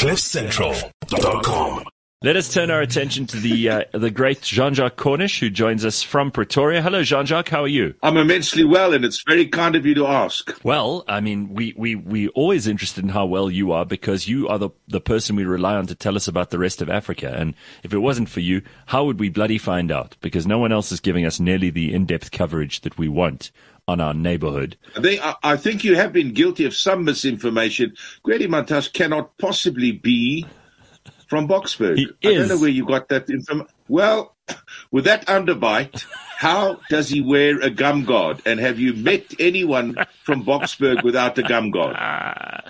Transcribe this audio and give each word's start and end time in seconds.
CliffCentral.com. 0.00 1.84
Let 2.22 2.36
us 2.36 2.52
turn 2.52 2.70
our 2.70 2.82
attention 2.82 3.26
to 3.28 3.38
the 3.38 3.70
uh, 3.70 3.84
the 3.94 4.10
great 4.10 4.42
Jean-Jacques 4.42 4.96
Cornish, 4.96 5.40
who 5.40 5.48
joins 5.48 5.86
us 5.86 6.02
from 6.02 6.30
Pretoria. 6.30 6.82
Hello, 6.82 7.02
Jean-Jacques. 7.02 7.48
How 7.48 7.62
are 7.62 7.66
you? 7.66 7.94
I'm 8.02 8.18
immensely 8.18 8.62
well, 8.62 8.92
and 8.92 9.06
it's 9.06 9.22
very 9.26 9.46
kind 9.46 9.74
of 9.74 9.86
you 9.86 9.94
to 9.94 10.06
ask. 10.06 10.62
Well, 10.62 11.02
I 11.08 11.22
mean, 11.22 11.54
we 11.54 11.72
we 11.78 11.94
we 11.94 12.28
always 12.28 12.66
interested 12.66 13.04
in 13.04 13.08
how 13.08 13.24
well 13.24 13.50
you 13.50 13.72
are 13.72 13.86
because 13.86 14.28
you 14.28 14.48
are 14.48 14.58
the 14.58 14.68
the 14.86 15.00
person 15.00 15.34
we 15.34 15.46
rely 15.46 15.76
on 15.76 15.86
to 15.86 15.94
tell 15.94 16.14
us 16.14 16.28
about 16.28 16.50
the 16.50 16.58
rest 16.58 16.82
of 16.82 16.90
Africa. 16.90 17.32
And 17.34 17.54
if 17.82 17.94
it 17.94 18.00
wasn't 18.00 18.28
for 18.28 18.40
you, 18.40 18.60
how 18.84 19.06
would 19.06 19.18
we 19.18 19.30
bloody 19.30 19.56
find 19.56 19.90
out? 19.90 20.18
Because 20.20 20.46
no 20.46 20.58
one 20.58 20.72
else 20.72 20.92
is 20.92 21.00
giving 21.00 21.24
us 21.24 21.40
nearly 21.40 21.70
the 21.70 21.94
in-depth 21.94 22.32
coverage 22.32 22.82
that 22.82 22.98
we 22.98 23.08
want 23.08 23.50
on 23.88 23.98
our 23.98 24.12
neighborhood. 24.12 24.76
I, 24.94 25.36
I 25.42 25.56
think 25.56 25.84
you 25.84 25.96
have 25.96 26.12
been 26.12 26.34
guilty 26.34 26.66
of 26.66 26.76
some 26.76 27.02
misinformation. 27.02 27.94
Gwede 28.26 28.92
cannot 28.92 29.38
possibly 29.38 29.92
be 29.92 30.44
from 31.30 31.46
Boksburg. 31.46 31.96
He 31.96 32.28
I 32.28 32.34
don't 32.34 32.48
know 32.48 32.58
where 32.58 32.68
you 32.68 32.84
got 32.84 33.08
that 33.08 33.30
information. 33.30 33.72
Well, 33.88 34.34
with 34.90 35.04
that 35.04 35.26
underbite, 35.26 36.04
how 36.36 36.80
does 36.90 37.08
he 37.08 37.20
wear 37.20 37.60
a 37.60 37.70
gum 37.70 38.04
guard? 38.04 38.42
And 38.44 38.58
have 38.58 38.80
you 38.80 38.94
met 38.94 39.32
anyone 39.38 39.96
from 40.24 40.44
Boksburg 40.44 41.04
without 41.04 41.38
a 41.38 41.42
gum 41.42 41.70
guard? 41.70 41.96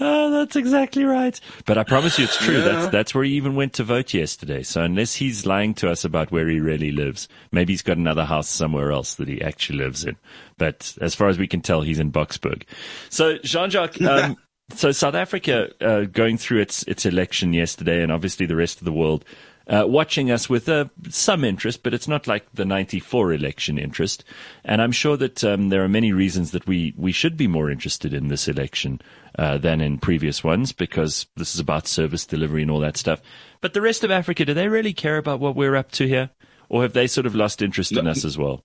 Oh, 0.00 0.30
that's 0.30 0.56
exactly 0.56 1.04
right. 1.04 1.38
But 1.66 1.76
I 1.76 1.84
promise 1.84 2.18
you, 2.18 2.24
it's 2.24 2.38
true. 2.38 2.58
Yeah. 2.58 2.64
That's 2.64 2.88
that's 2.88 3.14
where 3.14 3.22
he 3.24 3.32
even 3.34 3.54
went 3.54 3.74
to 3.74 3.84
vote 3.84 4.14
yesterday. 4.14 4.62
So 4.62 4.82
unless 4.82 5.14
he's 5.14 5.44
lying 5.46 5.74
to 5.74 5.90
us 5.90 6.02
about 6.04 6.32
where 6.32 6.48
he 6.48 6.60
really 6.60 6.90
lives, 6.90 7.28
maybe 7.52 7.74
he's 7.74 7.82
got 7.82 7.98
another 7.98 8.24
house 8.24 8.48
somewhere 8.48 8.90
else 8.90 9.14
that 9.16 9.28
he 9.28 9.42
actually 9.42 9.78
lives 9.78 10.04
in. 10.04 10.16
But 10.56 10.96
as 11.00 11.14
far 11.14 11.28
as 11.28 11.38
we 11.38 11.46
can 11.46 11.60
tell, 11.60 11.82
he's 11.82 11.98
in 11.98 12.10
Boksburg. 12.10 12.62
So 13.10 13.36
Jean-Jacques. 13.38 14.00
Um, 14.00 14.38
so 14.74 14.92
South 14.92 15.14
Africa 15.14 15.70
uh, 15.80 16.02
going 16.04 16.38
through 16.38 16.60
its 16.60 16.82
its 16.84 17.06
election 17.06 17.52
yesterday, 17.52 18.02
and 18.02 18.12
obviously 18.12 18.46
the 18.46 18.56
rest 18.56 18.78
of 18.78 18.84
the 18.84 18.92
world 18.92 19.24
uh, 19.66 19.84
watching 19.86 20.30
us 20.30 20.48
with 20.48 20.68
uh, 20.68 20.86
some 21.08 21.44
interest, 21.44 21.82
but 21.82 21.94
it's 21.94 22.08
not 22.08 22.26
like 22.26 22.46
the 22.52 22.64
'94 22.64 23.32
election 23.32 23.78
interest. 23.78 24.24
And 24.64 24.82
I'm 24.82 24.92
sure 24.92 25.16
that 25.16 25.44
um, 25.44 25.68
there 25.68 25.84
are 25.84 25.88
many 25.88 26.12
reasons 26.12 26.50
that 26.50 26.66
we 26.66 26.94
we 26.96 27.12
should 27.12 27.36
be 27.36 27.46
more 27.46 27.70
interested 27.70 28.12
in 28.12 28.28
this 28.28 28.48
election 28.48 29.00
uh, 29.38 29.58
than 29.58 29.80
in 29.80 29.98
previous 29.98 30.42
ones, 30.42 30.72
because 30.72 31.26
this 31.36 31.54
is 31.54 31.60
about 31.60 31.86
service 31.86 32.26
delivery 32.26 32.62
and 32.62 32.70
all 32.70 32.80
that 32.80 32.96
stuff. 32.96 33.20
But 33.60 33.74
the 33.74 33.80
rest 33.80 34.04
of 34.04 34.10
Africa, 34.10 34.44
do 34.44 34.54
they 34.54 34.68
really 34.68 34.92
care 34.92 35.18
about 35.18 35.40
what 35.40 35.56
we're 35.56 35.76
up 35.76 35.92
to 35.92 36.08
here, 36.08 36.30
or 36.68 36.82
have 36.82 36.92
they 36.92 37.06
sort 37.06 37.26
of 37.26 37.34
lost 37.34 37.62
interest 37.62 37.92
in 37.92 38.06
us 38.06 38.24
as 38.24 38.36
well? 38.36 38.62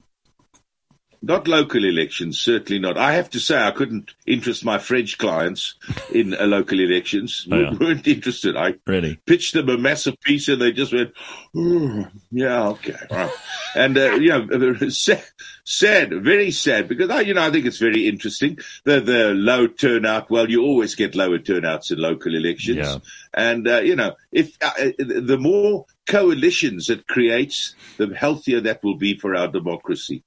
Not 1.22 1.48
local 1.48 1.84
elections, 1.84 2.40
certainly 2.40 2.80
not. 2.80 2.98
I 2.98 3.14
have 3.14 3.30
to 3.32 3.40
say, 3.40 3.58
I 3.62 3.72
couldn't 3.72 4.12
interest 4.26 4.64
my 4.64 4.78
French 4.78 5.18
clients 5.18 5.76
in 6.14 6.34
uh, 6.34 6.46
local 6.46 6.80
elections. 6.80 7.48
Oh, 7.52 7.60
yeah. 7.60 7.72
We 7.72 7.78
weren't 7.88 8.08
interested. 8.08 8.56
I 8.56 8.76
Really? 8.86 9.20
pitched 9.26 9.54
them 9.54 9.70
a 9.70 9.78
massive 9.78 10.20
piece 10.22 10.48
and 10.48 10.62
they 10.62 10.72
just 10.72 10.94
went, 10.94 11.12
"Oh, 11.56 12.08
yeah, 12.32 12.68
okay. 12.70 12.96
right." 13.10 13.32
And, 13.76 13.98
uh, 13.98 14.12
you 14.16 14.30
know, 14.30 14.90
sad, 14.90 15.24
sad, 15.64 16.14
very 16.24 16.52
sad 16.52 16.88
because, 16.88 17.10
I, 17.10 17.22
you 17.22 17.34
know, 17.34 17.42
I 17.44 17.52
think 17.52 17.66
it's 17.66 17.80
very 17.80 18.08
interesting. 18.08 18.60
The, 18.84 19.00
the 19.02 19.34
low 19.34 19.68
turnout, 19.68 20.30
well, 20.30 20.50
you 20.50 20.62
always 20.64 20.94
get 20.96 21.16
lower 21.16 21.40
turnouts 21.40 21.90
in 21.92 21.98
local 22.00 22.36
elections. 22.36 22.78
Yeah. 22.78 22.98
And, 23.34 23.68
uh, 23.68 23.80
you 23.80 23.96
know, 23.96 24.16
if 24.32 24.56
uh, 24.62 24.72
uh, 24.80 24.92
the 24.98 25.38
more 25.40 25.86
coalitions 26.06 26.90
it 26.90 27.08
creates, 27.08 27.76
the 27.98 28.14
healthier 28.16 28.62
that 28.62 28.84
will 28.84 28.96
be 28.98 29.18
for 29.18 29.36
our 29.36 29.48
democracy. 29.48 30.24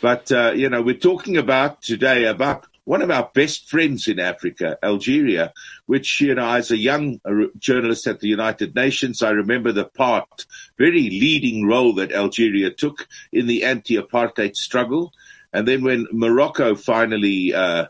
But, 0.00 0.32
uh, 0.32 0.52
you 0.54 0.68
know, 0.68 0.82
we're 0.82 0.94
talking 0.94 1.36
about 1.36 1.82
today 1.82 2.24
about 2.24 2.66
one 2.84 3.02
of 3.02 3.10
our 3.10 3.30
best 3.34 3.68
friends 3.68 4.08
in 4.08 4.18
Africa, 4.18 4.78
Algeria, 4.82 5.52
which, 5.86 6.20
you 6.20 6.34
know, 6.34 6.48
as 6.48 6.70
a 6.70 6.76
young 6.76 7.20
uh, 7.24 7.46
journalist 7.58 8.06
at 8.06 8.20
the 8.20 8.28
United 8.28 8.74
Nations, 8.74 9.22
I 9.22 9.30
remember 9.30 9.72
the 9.72 9.84
part, 9.84 10.46
very 10.78 11.10
leading 11.10 11.66
role 11.66 11.92
that 11.94 12.12
Algeria 12.12 12.70
took 12.70 13.06
in 13.32 13.46
the 13.46 13.64
anti-apartheid 13.64 14.56
struggle. 14.56 15.12
And 15.52 15.68
then 15.68 15.84
when 15.84 16.06
Morocco 16.12 16.74
finally, 16.74 17.54
uh, 17.54 17.86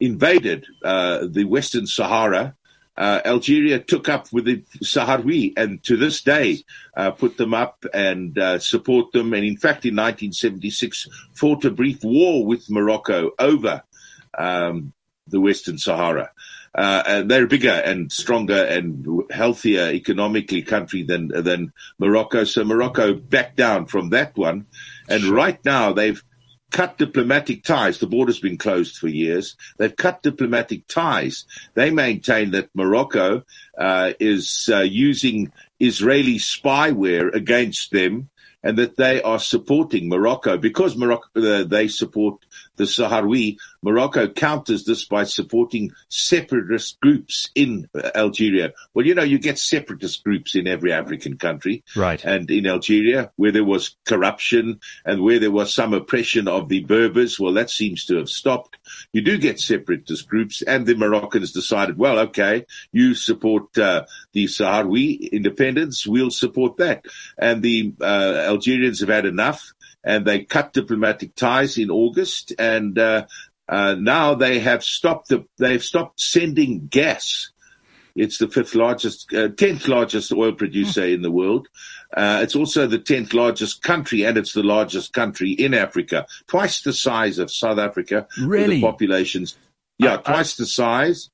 invaded, 0.00 0.64
uh, 0.84 1.26
the 1.28 1.44
Western 1.44 1.86
Sahara, 1.86 2.54
uh, 2.98 3.20
Algeria 3.24 3.78
took 3.78 4.08
up 4.08 4.32
with 4.32 4.44
the 4.44 4.64
Sahrawi 4.82 5.52
and 5.56 5.82
to 5.84 5.96
this 5.96 6.20
day 6.20 6.64
uh, 6.96 7.12
put 7.12 7.36
them 7.36 7.54
up 7.54 7.84
and 7.94 8.36
uh, 8.36 8.58
support 8.58 9.12
them. 9.12 9.32
And 9.34 9.44
in 9.44 9.56
fact, 9.56 9.86
in 9.86 9.94
1976, 9.94 11.06
fought 11.32 11.64
a 11.64 11.70
brief 11.70 12.02
war 12.02 12.44
with 12.44 12.68
Morocco 12.68 13.30
over 13.38 13.84
um, 14.36 14.92
the 15.28 15.40
Western 15.40 15.78
Sahara. 15.78 16.32
Uh, 16.74 17.02
and 17.06 17.30
they're 17.30 17.44
a 17.44 17.48
bigger 17.48 17.70
and 17.70 18.10
stronger 18.10 18.64
and 18.64 19.24
healthier 19.30 19.90
economically 19.90 20.62
country 20.62 21.02
than 21.02 21.28
than 21.28 21.72
Morocco. 21.98 22.44
So 22.44 22.64
Morocco 22.64 23.14
backed 23.14 23.56
down 23.56 23.86
from 23.86 24.10
that 24.10 24.36
one, 24.36 24.66
and 25.08 25.24
right 25.24 25.58
now 25.64 25.92
they've 25.92 26.22
cut 26.70 26.98
diplomatic 26.98 27.64
ties. 27.64 27.98
The 27.98 28.06
border's 28.06 28.40
been 28.40 28.58
closed 28.58 28.96
for 28.96 29.08
years. 29.08 29.56
They've 29.78 29.94
cut 29.94 30.22
diplomatic 30.22 30.86
ties. 30.86 31.44
They 31.74 31.90
maintain 31.90 32.50
that 32.52 32.70
Morocco 32.74 33.44
uh, 33.76 34.12
is 34.20 34.68
uh, 34.72 34.80
using 34.80 35.52
Israeli 35.80 36.36
spyware 36.36 37.32
against 37.34 37.92
them, 37.92 38.28
and 38.68 38.76
that 38.76 38.98
they 38.98 39.22
are 39.22 39.38
supporting 39.38 40.10
Morocco 40.10 40.58
because 40.58 40.94
Morocco 40.94 41.28
uh, 41.36 41.64
they 41.64 41.88
support 41.88 42.44
the 42.76 42.84
Sahrawi. 42.84 43.56
Morocco 43.80 44.28
counters 44.28 44.84
this 44.84 45.04
by 45.04 45.24
supporting 45.24 45.92
separatist 46.08 47.00
groups 47.00 47.48
in 47.54 47.88
Algeria. 48.14 48.72
Well, 48.92 49.06
you 49.06 49.14
know, 49.14 49.22
you 49.22 49.38
get 49.38 49.58
separatist 49.58 50.24
groups 50.24 50.54
in 50.54 50.66
every 50.66 50.92
African 50.92 51.38
country. 51.38 51.84
Right. 51.94 52.22
And 52.24 52.50
in 52.50 52.66
Algeria, 52.66 53.30
where 53.36 53.52
there 53.52 53.64
was 53.64 53.96
corruption 54.04 54.80
and 55.04 55.22
where 55.22 55.38
there 55.38 55.52
was 55.52 55.72
some 55.72 55.94
oppression 55.94 56.48
of 56.48 56.68
the 56.68 56.80
Berbers, 56.84 57.38
well, 57.38 57.54
that 57.54 57.70
seems 57.70 58.04
to 58.06 58.16
have 58.16 58.28
stopped. 58.28 58.76
You 59.12 59.22
do 59.22 59.38
get 59.38 59.60
separatist 59.60 60.28
groups, 60.28 60.60
and 60.60 60.84
the 60.84 60.96
Moroccans 60.96 61.52
decided, 61.52 61.98
well, 61.98 62.18
okay, 62.18 62.66
you 62.90 63.14
support 63.14 63.78
uh, 63.78 64.06
the 64.32 64.46
Sahrawi 64.46 65.30
independence, 65.30 66.06
we'll 66.06 66.30
support 66.30 66.78
that. 66.78 67.04
And 67.38 67.62
the 67.62 67.94
uh, 68.00 68.44
Algerians 68.58 69.00
have 69.00 69.08
had 69.08 69.24
enough, 69.26 69.72
and 70.02 70.26
they 70.26 70.44
cut 70.44 70.72
diplomatic 70.72 71.34
ties 71.36 71.78
in 71.78 71.90
August, 71.90 72.52
and 72.58 72.98
uh, 72.98 73.26
uh, 73.68 73.94
now 73.98 74.34
they 74.34 74.58
have 74.58 74.82
stopped 74.82 75.28
the, 75.28 75.44
they've 75.58 75.82
stopped 75.82 76.20
sending 76.20 76.88
gas. 76.88 77.52
It's 78.16 78.38
the 78.38 78.48
fifth 78.48 78.74
largest, 78.74 79.32
uh, 79.32 79.48
tenth 79.48 79.86
largest 79.86 80.32
oil 80.32 80.52
producer 80.52 81.04
in 81.04 81.22
the 81.22 81.30
world. 81.30 81.68
Uh, 82.16 82.40
it's 82.42 82.56
also 82.56 82.88
the 82.88 82.98
tenth 82.98 83.32
largest 83.32 83.82
country, 83.82 84.24
and 84.24 84.36
it's 84.36 84.54
the 84.54 84.64
largest 84.64 85.12
country 85.12 85.52
in 85.52 85.72
Africa, 85.72 86.26
twice 86.48 86.80
the 86.80 86.92
size 86.92 87.38
of 87.38 87.52
South 87.52 87.78
Africa. 87.78 88.26
Really? 88.40 88.76
the 88.76 88.82
populations, 88.82 89.56
yeah, 89.98 90.16
twice 90.16 90.56
the 90.56 90.66
size, 90.66 91.30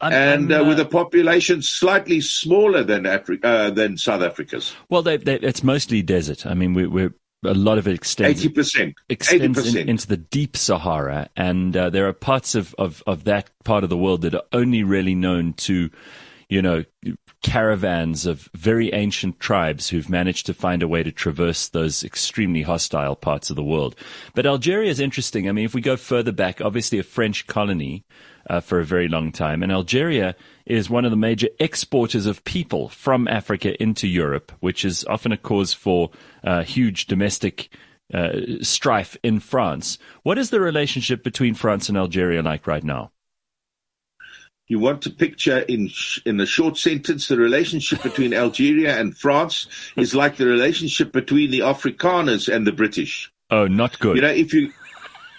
I'm- 0.00 0.12
and 0.12 0.52
I'm, 0.52 0.62
uh, 0.62 0.68
with 0.68 0.78
uh, 0.78 0.84
a 0.84 0.86
population 0.86 1.62
slightly 1.62 2.20
smaller 2.20 2.82
than 2.82 3.06
Africa 3.06 3.46
uh, 3.46 3.70
than 3.70 3.98
South 3.98 4.22
Africa's. 4.22 4.74
well, 4.88 5.02
they, 5.02 5.16
they, 5.16 5.36
it's 5.36 5.62
mostly 5.62 6.02
desert. 6.02 6.46
I 6.46 6.54
mean, 6.54 6.74
we, 6.74 6.86
we're 6.86 7.14
a 7.44 7.54
lot 7.54 7.78
of 7.78 7.88
it 7.88 7.94
extends 7.94 8.40
Eighty 8.40 8.52
percent. 8.52 8.94
Eighty 9.08 9.14
extends 9.14 9.44
in, 9.44 9.54
percent. 9.54 9.88
into 9.90 10.06
the 10.06 10.16
deep 10.16 10.56
Sahara, 10.56 11.28
and 11.36 11.76
uh, 11.76 11.90
there 11.90 12.06
are 12.08 12.12
parts 12.12 12.54
of, 12.54 12.74
of, 12.78 13.02
of 13.06 13.24
that 13.24 13.50
part 13.64 13.84
of 13.84 13.90
the 13.90 13.96
world 13.96 14.22
that 14.22 14.34
are 14.34 14.42
only 14.52 14.82
really 14.82 15.14
known 15.14 15.54
to, 15.54 15.90
you 16.48 16.60
know, 16.60 16.84
caravans 17.42 18.26
of 18.26 18.50
very 18.54 18.92
ancient 18.92 19.40
tribes 19.40 19.88
who've 19.88 20.10
managed 20.10 20.44
to 20.46 20.54
find 20.54 20.82
a 20.82 20.88
way 20.88 21.02
to 21.02 21.10
traverse 21.10 21.68
those 21.68 22.04
extremely 22.04 22.62
hostile 22.62 23.16
parts 23.16 23.48
of 23.48 23.56
the 23.56 23.64
world. 23.64 23.96
But 24.34 24.44
Algeria 24.44 24.90
is 24.90 25.00
interesting. 25.00 25.48
I 25.48 25.52
mean, 25.52 25.64
if 25.64 25.74
we 25.74 25.80
go 25.80 25.96
further 25.96 26.32
back, 26.32 26.60
obviously 26.60 26.98
a 26.98 27.02
French 27.02 27.46
colony 27.46 28.04
uh, 28.50 28.58
for 28.58 28.80
a 28.80 28.84
very 28.84 29.06
long 29.06 29.30
time, 29.30 29.62
and 29.62 29.70
Algeria 29.70 30.34
is 30.66 30.90
one 30.90 31.04
of 31.04 31.12
the 31.12 31.16
major 31.16 31.48
exporters 31.60 32.26
of 32.26 32.42
people 32.42 32.88
from 32.88 33.28
Africa 33.28 33.80
into 33.80 34.08
Europe, 34.08 34.50
which 34.58 34.84
is 34.84 35.04
often 35.04 35.30
a 35.30 35.36
cause 35.36 35.72
for 35.72 36.10
uh, 36.42 36.64
huge 36.64 37.06
domestic 37.06 37.72
uh, 38.12 38.32
strife 38.60 39.16
in 39.22 39.38
France. 39.38 39.98
What 40.24 40.36
is 40.36 40.50
the 40.50 40.60
relationship 40.60 41.22
between 41.22 41.54
France 41.54 41.88
and 41.88 41.96
Algeria 41.96 42.42
like 42.42 42.66
right 42.66 42.82
now? 42.82 43.12
You 44.66 44.80
want 44.80 45.02
to 45.02 45.10
picture 45.10 45.60
in 45.60 45.88
sh- 45.88 46.20
in 46.24 46.40
a 46.40 46.46
short 46.46 46.76
sentence 46.76 47.28
the 47.28 47.36
relationship 47.36 48.02
between 48.02 48.34
Algeria 48.44 48.98
and 48.98 49.16
France 49.16 49.68
is 49.96 50.12
like 50.12 50.36
the 50.38 50.46
relationship 50.46 51.12
between 51.12 51.52
the 51.52 51.60
Afrikaners 51.60 52.52
and 52.52 52.66
the 52.66 52.72
British. 52.72 53.32
Oh, 53.48 53.68
not 53.68 54.00
good. 54.00 54.16
You 54.16 54.22
know, 54.22 54.28
if 54.28 54.52
you 54.52 54.72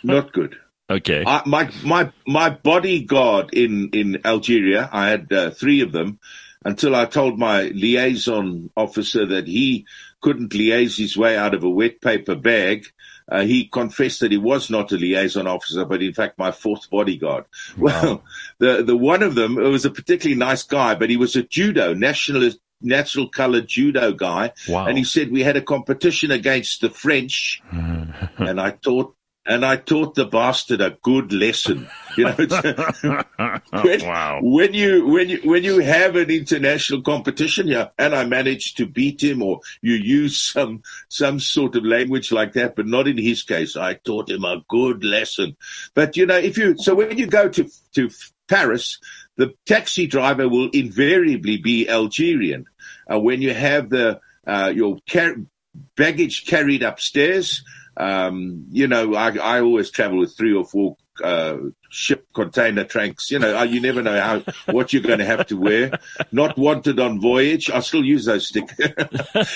not 0.01 0.31
good. 0.31 0.55
Okay. 0.91 1.23
I, 1.25 1.41
my 1.45 1.71
my 1.83 2.11
my 2.27 2.49
bodyguard 2.49 3.53
in 3.53 3.89
in 3.93 4.21
Algeria, 4.25 4.89
I 4.91 5.09
had 5.09 5.31
uh, 5.31 5.51
three 5.51 5.81
of 5.81 5.91
them 5.91 6.19
until 6.63 6.95
I 6.95 7.05
told 7.05 7.39
my 7.39 7.63
liaison 7.63 8.69
officer 8.77 9.25
that 9.25 9.47
he 9.47 9.85
couldn't 10.21 10.51
liaise 10.51 10.97
his 10.97 11.17
way 11.17 11.35
out 11.35 11.53
of 11.55 11.63
a 11.63 11.69
wet 11.69 12.01
paper 12.01 12.35
bag. 12.35 12.85
uh, 13.31 13.41
he 13.41 13.67
confessed 13.67 14.19
that 14.19 14.31
he 14.31 14.37
was 14.37 14.69
not 14.69 14.91
a 14.91 14.95
liaison 14.97 15.47
officer, 15.47 15.85
but 15.85 16.01
in 16.03 16.13
fact 16.13 16.37
my 16.37 16.51
fourth 16.51 16.89
bodyguard. 16.89 17.45
Wow. 17.77 18.01
Well, 18.01 18.23
the 18.59 18.83
the 18.83 18.97
one 18.97 19.23
of 19.23 19.35
them 19.35 19.57
it 19.57 19.69
was 19.69 19.85
a 19.85 19.89
particularly 19.89 20.37
nice 20.37 20.63
guy, 20.63 20.95
but 20.95 21.09
he 21.09 21.17
was 21.17 21.35
a 21.35 21.43
judo 21.43 21.93
nationalist 21.93 22.59
natural 22.81 23.29
colored 23.29 23.67
judo 23.67 24.11
guy. 24.11 24.51
Wow. 24.67 24.87
And 24.87 24.97
he 24.97 25.03
said 25.03 25.31
we 25.31 25.43
had 25.43 25.55
a 25.57 25.61
competition 25.61 26.31
against 26.31 26.81
the 26.81 26.89
French 26.89 27.61
and 27.71 28.59
I 28.59 28.71
taught 28.71 29.15
and 29.45 29.65
I 29.65 29.75
taught 29.75 30.15
the 30.15 30.25
bastard 30.25 30.81
a 30.81 30.97
good 31.01 31.33
lesson. 31.33 31.87
You 32.15 32.25
know, 32.25 32.35
when, 33.71 34.05
wow. 34.05 34.39
when 34.41 34.73
you 34.73 35.07
when 35.07 35.29
you 35.29 35.39
when 35.43 35.63
you 35.63 35.79
have 35.79 36.15
an 36.15 36.29
international 36.29 37.01
competition, 37.01 37.67
yeah, 37.67 37.89
and 37.97 38.13
I 38.13 38.25
managed 38.25 38.77
to 38.77 38.85
beat 38.85 39.23
him, 39.23 39.41
or 39.41 39.61
you 39.81 39.93
use 39.93 40.39
some 40.39 40.83
some 41.09 41.39
sort 41.39 41.75
of 41.75 41.85
language 41.85 42.31
like 42.31 42.53
that, 42.53 42.75
but 42.75 42.85
not 42.85 43.07
in 43.07 43.17
his 43.17 43.43
case. 43.43 43.75
I 43.75 43.95
taught 43.95 44.29
him 44.29 44.43
a 44.43 44.63
good 44.67 45.03
lesson. 45.03 45.57
But 45.95 46.17
you 46.17 46.25
know, 46.25 46.37
if 46.37 46.57
you 46.57 46.75
so 46.77 46.93
when 46.93 47.17
you 47.17 47.27
go 47.27 47.49
to 47.49 47.69
to 47.95 48.09
Paris, 48.47 48.99
the 49.37 49.53
taxi 49.65 50.05
driver 50.05 50.47
will 50.47 50.69
invariably 50.69 51.57
be 51.57 51.89
Algerian. 51.89 52.65
Uh, 53.11 53.19
when 53.19 53.41
you 53.41 53.53
have 53.53 53.89
the 53.89 54.19
uh, 54.45 54.71
your 54.75 54.97
car- 55.09 55.37
baggage 55.95 56.45
carried 56.45 56.83
upstairs, 56.83 57.63
um, 57.97 58.65
you 58.71 58.87
know, 58.87 59.15
I, 59.15 59.35
I 59.37 59.61
always 59.61 59.91
travel 59.91 60.19
with 60.19 60.35
three 60.35 60.53
or 60.53 60.65
four 60.65 60.97
uh, 61.23 61.57
ship 61.89 62.25
container 62.33 62.83
trunks. 62.83 63.29
You 63.29 63.39
know, 63.39 63.57
uh, 63.57 63.63
you 63.63 63.79
never 63.79 64.01
know 64.01 64.19
how 64.19 64.39
what 64.73 64.93
you're 64.93 65.01
going 65.01 65.19
to 65.19 65.25
have 65.25 65.45
to 65.47 65.57
wear. 65.57 65.99
Not 66.31 66.57
wanted 66.57 66.99
on 66.99 67.19
voyage. 67.19 67.69
I 67.69 67.81
still 67.81 68.03
use 68.03 68.25
those 68.25 68.47
stickers. 68.47 68.91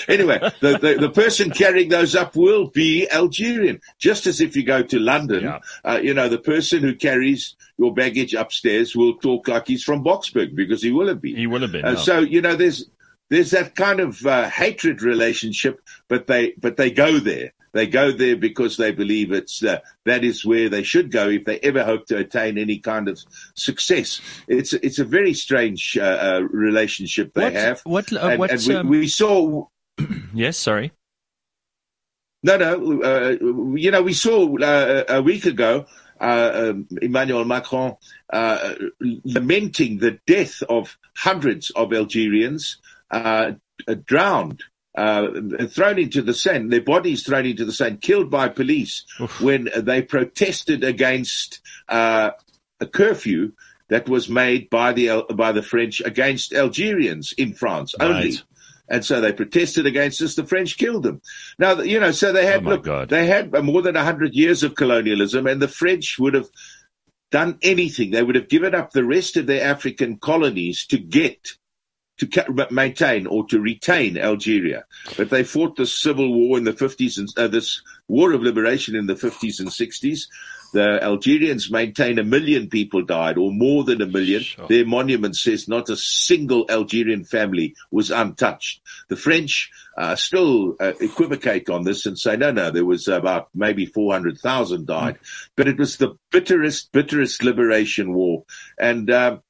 anyway, 0.08 0.38
the, 0.60 0.78
the, 0.78 0.96
the 1.00 1.10
person 1.10 1.50
carrying 1.50 1.88
those 1.88 2.14
up 2.14 2.36
will 2.36 2.68
be 2.68 3.08
Algerian, 3.10 3.80
just 3.98 4.26
as 4.26 4.40
if 4.40 4.54
you 4.54 4.64
go 4.64 4.82
to 4.82 4.98
London. 4.98 5.44
Yeah. 5.44 5.60
Uh, 5.84 6.00
you 6.02 6.14
know, 6.14 6.28
the 6.28 6.38
person 6.38 6.82
who 6.82 6.94
carries 6.94 7.56
your 7.78 7.92
baggage 7.92 8.34
upstairs 8.34 8.94
will 8.94 9.16
talk 9.16 9.48
like 9.48 9.66
he's 9.66 9.82
from 9.82 10.04
Boksburg 10.04 10.54
because 10.54 10.82
he 10.82 10.92
will 10.92 11.08
have 11.08 11.20
been. 11.20 11.36
He 11.36 11.46
will 11.46 11.62
have 11.62 11.72
been. 11.72 11.84
Uh, 11.84 11.92
no. 11.92 11.98
So 11.98 12.18
you 12.20 12.40
know, 12.40 12.54
there's 12.54 12.88
there's 13.30 13.50
that 13.50 13.74
kind 13.74 14.00
of 14.00 14.24
uh, 14.24 14.48
hatred 14.48 15.02
relationship, 15.02 15.80
but 16.08 16.26
they 16.26 16.54
but 16.58 16.76
they 16.76 16.90
go 16.90 17.18
there. 17.18 17.52
They 17.72 17.86
go 17.86 18.10
there 18.10 18.36
because 18.36 18.78
they 18.78 18.90
believe 18.90 19.32
it's 19.32 19.62
uh, 19.62 19.80
that 20.04 20.24
is 20.24 20.44
where 20.44 20.68
they 20.68 20.82
should 20.82 21.10
go 21.10 21.28
if 21.28 21.44
they 21.44 21.58
ever 21.58 21.84
hope 21.84 22.06
to 22.06 22.16
attain 22.16 22.56
any 22.56 22.78
kind 22.78 23.08
of 23.08 23.22
success. 23.54 24.20
It's 24.48 24.72
it's 24.72 24.98
a 24.98 25.04
very 25.04 25.34
strange 25.34 25.98
uh, 26.00 26.04
uh, 26.04 26.40
relationship 26.50 27.34
they 27.34 27.42
what, 27.42 27.52
have. 27.52 27.80
What? 27.84 28.12
Uh, 28.12 28.28
and, 28.28 28.38
what 28.38 28.50
and 28.50 28.66
we, 28.66 28.74
um, 28.74 28.88
we 28.88 29.08
saw 29.08 29.66
yes. 30.34 30.56
Sorry. 30.56 30.92
no, 32.42 32.56
no. 32.56 33.02
Uh, 33.02 33.36
you 33.76 33.90
know, 33.90 34.02
we 34.02 34.14
saw 34.14 34.56
uh, 34.58 35.04
a 35.08 35.20
week 35.20 35.44
ago 35.44 35.86
uh, 36.20 36.70
um, 36.70 36.88
Emmanuel 37.02 37.44
Macron 37.44 37.96
uh, 38.32 38.74
lamenting 39.00 39.98
the 39.98 40.18
death 40.26 40.62
of 40.68 40.96
hundreds 41.14 41.70
of 41.70 41.92
Algerians 41.92 42.78
uh, 43.10 43.52
drowned. 44.04 44.62
Uh, 44.96 45.28
thrown 45.68 45.98
into 45.98 46.22
the 46.22 46.32
Seine, 46.32 46.70
their 46.70 46.80
bodies 46.80 47.22
thrown 47.22 47.44
into 47.44 47.66
the 47.66 47.72
Seine, 47.72 47.98
killed 47.98 48.30
by 48.30 48.48
police 48.48 49.04
Oof. 49.20 49.42
when 49.42 49.68
they 49.76 50.00
protested 50.00 50.82
against 50.82 51.60
uh, 51.90 52.30
a 52.80 52.86
curfew 52.86 53.52
that 53.90 54.08
was 54.08 54.30
made 54.30 54.70
by 54.70 54.94
the 54.94 55.22
by 55.34 55.52
the 55.52 55.62
French 55.62 56.00
against 56.00 56.54
Algerians 56.54 57.34
in 57.36 57.52
France 57.52 57.94
only. 58.00 58.30
Right. 58.30 58.42
And 58.88 59.04
so 59.04 59.20
they 59.20 59.32
protested 59.32 59.84
against 59.84 60.20
this. 60.20 60.34
The 60.34 60.46
French 60.46 60.78
killed 60.78 61.02
them. 61.02 61.20
Now, 61.58 61.80
you 61.80 62.00
know, 62.00 62.12
so 62.12 62.32
they 62.32 62.46
had, 62.46 62.64
Oh, 62.64 62.70
look, 62.70 62.84
God. 62.84 63.08
they 63.10 63.26
had 63.26 63.52
more 63.64 63.82
than 63.82 63.96
100 63.96 64.32
years 64.32 64.62
of 64.62 64.76
colonialism, 64.76 65.46
and 65.46 65.60
the 65.60 65.68
French 65.68 66.18
would 66.18 66.34
have 66.34 66.48
done 67.30 67.58
anything. 67.62 68.12
They 68.12 68.22
would 68.22 68.36
have 68.36 68.48
given 68.48 68.74
up 68.74 68.92
the 68.92 69.04
rest 69.04 69.36
of 69.36 69.46
their 69.46 69.62
African 69.68 70.16
colonies 70.18 70.86
to 70.86 70.98
get, 70.98 71.48
to 72.18 72.66
maintain 72.70 73.26
or 73.26 73.46
to 73.46 73.60
retain 73.60 74.16
Algeria. 74.16 74.84
But 75.16 75.30
they 75.30 75.44
fought 75.44 75.76
this 75.76 75.98
civil 75.98 76.32
war 76.32 76.58
in 76.58 76.64
the 76.64 76.72
50s 76.72 77.18
and 77.18 77.28
uh, 77.36 77.48
this 77.48 77.82
war 78.08 78.32
of 78.32 78.42
liberation 78.42 78.96
in 78.96 79.06
the 79.06 79.14
50s 79.14 79.60
and 79.60 79.68
60s. 79.68 80.26
The 80.72 81.02
Algerians 81.02 81.70
maintain 81.70 82.18
a 82.18 82.24
million 82.24 82.68
people 82.68 83.02
died 83.02 83.38
or 83.38 83.52
more 83.52 83.84
than 83.84 84.02
a 84.02 84.06
million. 84.06 84.42
Sure. 84.42 84.66
Their 84.66 84.84
monument 84.84 85.36
says 85.36 85.68
not 85.68 85.88
a 85.88 85.96
single 85.96 86.66
Algerian 86.68 87.24
family 87.24 87.74
was 87.90 88.10
untouched. 88.10 88.80
The 89.08 89.16
French 89.16 89.70
uh, 89.96 90.16
still 90.16 90.76
uh, 90.80 90.92
equivocate 91.00 91.70
on 91.70 91.84
this 91.84 92.04
and 92.04 92.18
say, 92.18 92.36
no, 92.36 92.50
no, 92.50 92.70
there 92.70 92.84
was 92.84 93.08
about 93.08 93.48
maybe 93.54 93.86
400,000 93.86 94.86
died. 94.86 95.18
But 95.54 95.68
it 95.68 95.78
was 95.78 95.96
the 95.96 96.18
bitterest, 96.30 96.92
bitterest 96.92 97.42
liberation 97.42 98.12
war. 98.12 98.44
And, 98.78 99.10
um, 99.10 99.42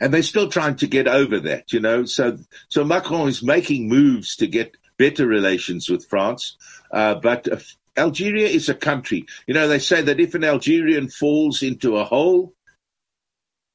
and 0.00 0.12
they're 0.12 0.22
still 0.22 0.48
trying 0.48 0.76
to 0.76 0.86
get 0.86 1.08
over 1.08 1.40
that, 1.40 1.72
you 1.72 1.80
know. 1.80 2.04
So, 2.04 2.38
so 2.68 2.84
Macron 2.84 3.28
is 3.28 3.42
making 3.42 3.88
moves 3.88 4.36
to 4.36 4.46
get 4.46 4.76
better 4.98 5.26
relations 5.26 5.88
with 5.88 6.06
France, 6.06 6.56
uh, 6.90 7.16
but 7.16 7.48
Algeria 7.96 8.46
is 8.46 8.68
a 8.68 8.74
country. 8.74 9.26
You 9.46 9.54
know, 9.54 9.68
they 9.68 9.78
say 9.78 10.02
that 10.02 10.20
if 10.20 10.34
an 10.34 10.44
Algerian 10.44 11.08
falls 11.08 11.62
into 11.62 11.96
a 11.96 12.04
hole, 12.04 12.54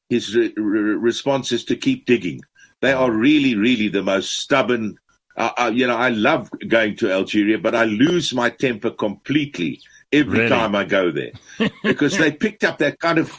his 0.09 0.35
re- 0.35 0.53
re- 0.55 0.95
response 0.95 1.51
is 1.51 1.65
to 1.65 1.75
keep 1.75 2.05
digging. 2.05 2.41
They 2.81 2.93
are 2.93 3.11
really, 3.11 3.55
really 3.55 3.89
the 3.89 4.03
most 4.03 4.37
stubborn. 4.37 4.97
Uh, 5.35 5.51
uh, 5.57 5.71
you 5.73 5.87
know, 5.87 5.97
I 5.97 6.09
love 6.09 6.49
going 6.67 6.95
to 6.97 7.11
Algeria, 7.11 7.57
but 7.59 7.75
I 7.75 7.85
lose 7.85 8.33
my 8.33 8.49
temper 8.49 8.91
completely 8.91 9.81
every 10.11 10.39
Really? 10.39 10.49
time 10.49 10.75
I 10.75 10.83
go 10.85 11.11
there 11.11 11.31
because 11.83 12.17
they 12.17 12.31
picked 12.31 12.63
up 12.63 12.77
that 12.79 12.99
kind 12.99 13.17
of 13.17 13.31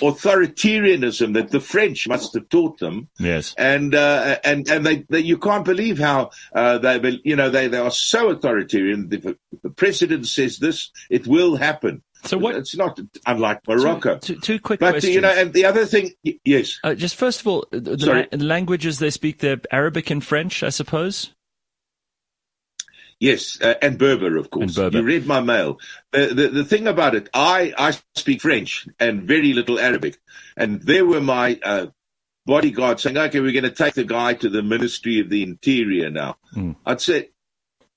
authoritarianism 0.00 1.34
that 1.34 1.50
the 1.50 1.60
French 1.60 2.08
must 2.08 2.34
have 2.34 2.48
taught 2.48 2.78
them 2.78 3.08
Yes. 3.18 3.54
and 3.56 3.94
uh, 3.94 4.38
and 4.44 4.68
and 4.68 4.84
they, 4.84 5.04
they 5.08 5.20
you 5.20 5.38
can't 5.38 5.64
believe 5.64 5.98
how 5.98 6.30
uh, 6.54 6.78
they 6.78 7.20
you 7.24 7.36
know 7.36 7.50
they 7.50 7.68
they 7.68 7.78
are 7.78 7.90
so 7.90 8.30
authoritarian. 8.30 9.08
If 9.12 9.22
the, 9.22 9.38
the 9.62 9.70
president 9.70 10.26
says 10.26 10.58
this, 10.58 10.90
it 11.10 11.26
will 11.26 11.56
happen. 11.56 12.02
So 12.24 12.38
what? 12.38 12.56
It's 12.56 12.74
not 12.76 12.98
unlike 13.26 13.60
Morocco. 13.68 14.18
Two, 14.18 14.34
two, 14.34 14.40
two 14.40 14.58
quick 14.58 14.80
but 14.80 14.92
questions. 14.94 15.14
you 15.14 15.20
know, 15.20 15.30
and 15.30 15.52
the 15.52 15.64
other 15.66 15.86
thing, 15.86 16.10
yes, 16.44 16.80
uh, 16.82 16.94
just 16.94 17.14
first 17.14 17.40
of 17.40 17.46
all, 17.46 17.64
the, 17.70 17.78
the 17.80 17.98
Sorry. 18.00 18.26
la- 18.32 18.44
languages 18.44 18.98
they 18.98 19.10
speak, 19.10 19.38
they're 19.38 19.60
Arabic 19.70 20.10
and 20.10 20.24
French, 20.24 20.64
I 20.64 20.70
suppose. 20.70 21.32
Yes, 23.20 23.58
uh, 23.60 23.74
and 23.82 23.98
Berber, 23.98 24.36
of 24.36 24.50
course. 24.50 24.74
Berber. 24.74 24.98
You 24.98 25.04
read 25.04 25.26
my 25.26 25.40
mail. 25.40 25.78
The, 26.12 26.26
the 26.34 26.48
the 26.48 26.64
thing 26.64 26.86
about 26.86 27.14
it, 27.14 27.28
I 27.34 27.72
I 27.76 27.96
speak 28.14 28.42
French 28.42 28.88
and 29.00 29.22
very 29.22 29.52
little 29.52 29.78
Arabic, 29.78 30.18
and 30.56 30.82
there 30.82 31.04
were 31.06 31.20
my. 31.20 31.58
Uh, 31.62 31.86
Bodyguard 32.48 33.00
saying, 33.00 33.18
"Okay, 33.18 33.40
we're 33.40 33.50
going 33.50 33.64
to 33.64 33.72
take 33.72 33.94
the 33.94 34.04
guy 34.04 34.34
to 34.34 34.48
the 34.48 34.62
Ministry 34.62 35.18
of 35.18 35.28
the 35.28 35.42
Interior 35.42 36.10
now." 36.10 36.36
Mm. 36.54 36.76
I'd 36.86 37.00
say, 37.00 37.30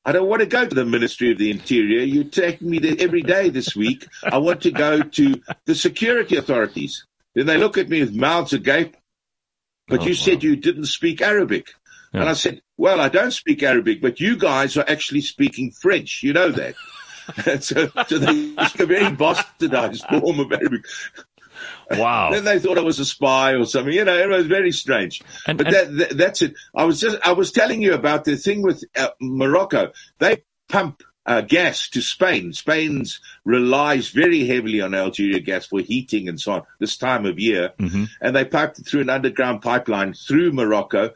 I 0.04 0.12
don't 0.12 0.28
want 0.28 0.40
to 0.40 0.48
go 0.48 0.66
to 0.66 0.74
the 0.74 0.86
Ministry 0.86 1.32
of 1.32 1.38
the 1.38 1.52
Interior. 1.52 2.02
You 2.02 2.24
take 2.24 2.60
me 2.60 2.80
there 2.80 2.96
every 2.98 3.22
day 3.22 3.50
this 3.50 3.76
week. 3.76 4.08
I 4.24 4.40
want 4.40 4.64
to 4.64 4.72
go 4.72 5.04
to 5.04 5.40
the 5.66 5.76
security 5.76 6.36
authorities. 6.36 7.06
Then 7.36 7.46
they 7.46 7.58
look 7.58 7.78
at 7.78 7.90
me 7.90 8.00
with 8.00 8.16
mouths 8.16 8.52
agape. 8.52 8.96
But 9.88 10.00
Oh, 10.00 10.04
you 10.06 10.12
wow. 10.14 10.16
said 10.16 10.42
you 10.44 10.56
didn't 10.56 10.86
speak 10.86 11.22
Arabic. 11.22 11.68
Yeah. 12.14 12.22
And 12.22 12.30
I 12.30 12.34
said, 12.34 12.62
well, 12.78 13.00
I 13.02 13.10
don't 13.10 13.32
speak 13.32 13.62
Arabic, 13.64 14.02
but 14.02 14.20
you 14.20 14.36
guys 14.38 14.78
are 14.78 14.86
actually 14.88 15.22
speaking 15.22 15.72
French. 15.72 16.24
You 16.24 16.34
know 16.34 16.50
that. 16.52 16.76
So, 17.62 17.88
so 18.08 18.18
they 18.18 18.56
speak 18.66 18.80
a 18.80 18.86
very 18.88 19.16
bastardized 19.16 20.02
form 20.20 20.40
of 20.40 20.52
Arabic. 20.52 20.82
Wow. 21.92 22.32
Then 22.32 22.44
they 22.46 22.58
thought 22.58 22.80
I 22.80 22.82
was 22.82 23.00
a 23.00 23.06
spy 23.06 23.54
or 23.54 23.66
something. 23.66 23.94
You 23.94 24.04
know, 24.06 24.18
it 24.18 24.30
was 24.30 24.48
very 24.48 24.72
strange. 24.72 25.22
And- 25.46 25.58
but 25.58 25.68
and- 25.68 25.76
that, 25.76 25.98
that, 26.10 26.18
that's 26.18 26.42
it. 26.42 26.54
I 26.76 26.86
was 26.86 27.00
just, 27.00 27.18
I 27.26 27.34
was 27.34 27.52
telling 27.52 27.82
you 27.84 27.94
about 27.94 28.26
the 28.26 28.36
thing 28.36 28.62
with 28.64 28.84
uh, 28.98 29.10
Morocco. 29.22 29.92
They 30.20 30.44
pump 30.70 31.04
uh, 31.26 31.42
gas 31.42 31.90
to 31.90 32.02
Spain. 32.02 32.54
Spain's 32.54 33.20
relies 33.46 34.10
very 34.10 34.48
heavily 34.48 34.82
on 34.82 34.96
Algeria 34.96 35.40
gas 35.40 35.68
for 35.68 35.82
heating 35.82 36.28
and 36.28 36.40
so 36.42 36.54
on 36.54 36.64
this 36.80 36.98
time 36.98 37.26
of 37.28 37.38
year. 37.40 37.74
Mhm. 37.80 38.10
And 38.22 38.36
they 38.36 38.46
piped 38.46 38.80
it 38.80 38.88
through 38.88 39.02
an 39.02 39.10
underground 39.10 39.62
pipeline 39.62 40.14
through 40.14 40.52
Morocco. 40.54 41.12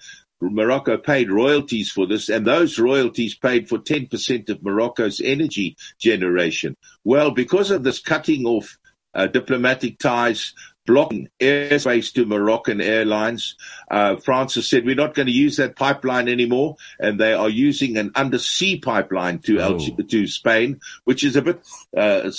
Morocco 0.50 0.98
paid 0.98 1.32
royalties 1.32 1.92
for 1.92 2.08
this, 2.08 2.30
and 2.30 2.46
those 2.46 2.80
royalties 2.80 3.36
paid 3.36 3.70
for 3.70 3.80
10% 3.80 4.50
of 4.50 4.64
Morocco's 4.64 5.22
energy 5.22 5.78
generation. 6.00 6.76
Well, 7.04 7.32
because 7.32 7.72
of 7.72 7.84
this 7.84 8.00
cutting 8.00 8.46
off 8.46 8.78
uh, 9.14 9.28
diplomatic 9.28 10.00
ties, 10.00 10.54
blocking 10.86 11.30
airspace 11.40 12.12
to 12.14 12.26
Moroccan 12.26 12.82
airlines, 12.82 13.56
uh, 13.90 14.18
France 14.18 14.56
has 14.56 14.70
said 14.70 14.86
we're 14.86 14.96
not 14.96 15.14
going 15.14 15.28
to 15.28 15.32
use 15.32 15.58
that 15.58 15.76
pipeline 15.76 16.28
anymore, 16.28 16.76
and 17.00 17.20
they 17.20 17.34
are 17.34 17.50
using 17.50 17.98
an 17.98 18.12
undersea 18.16 18.80
pipeline 18.80 19.40
to 19.40 19.60
Oh. 19.62 19.78
To 19.78 20.28
Spain, 20.28 20.80
which 21.06 21.24
is 21.24 21.36
a 21.36 21.42
bit 21.42 21.62
uh, 21.96 22.30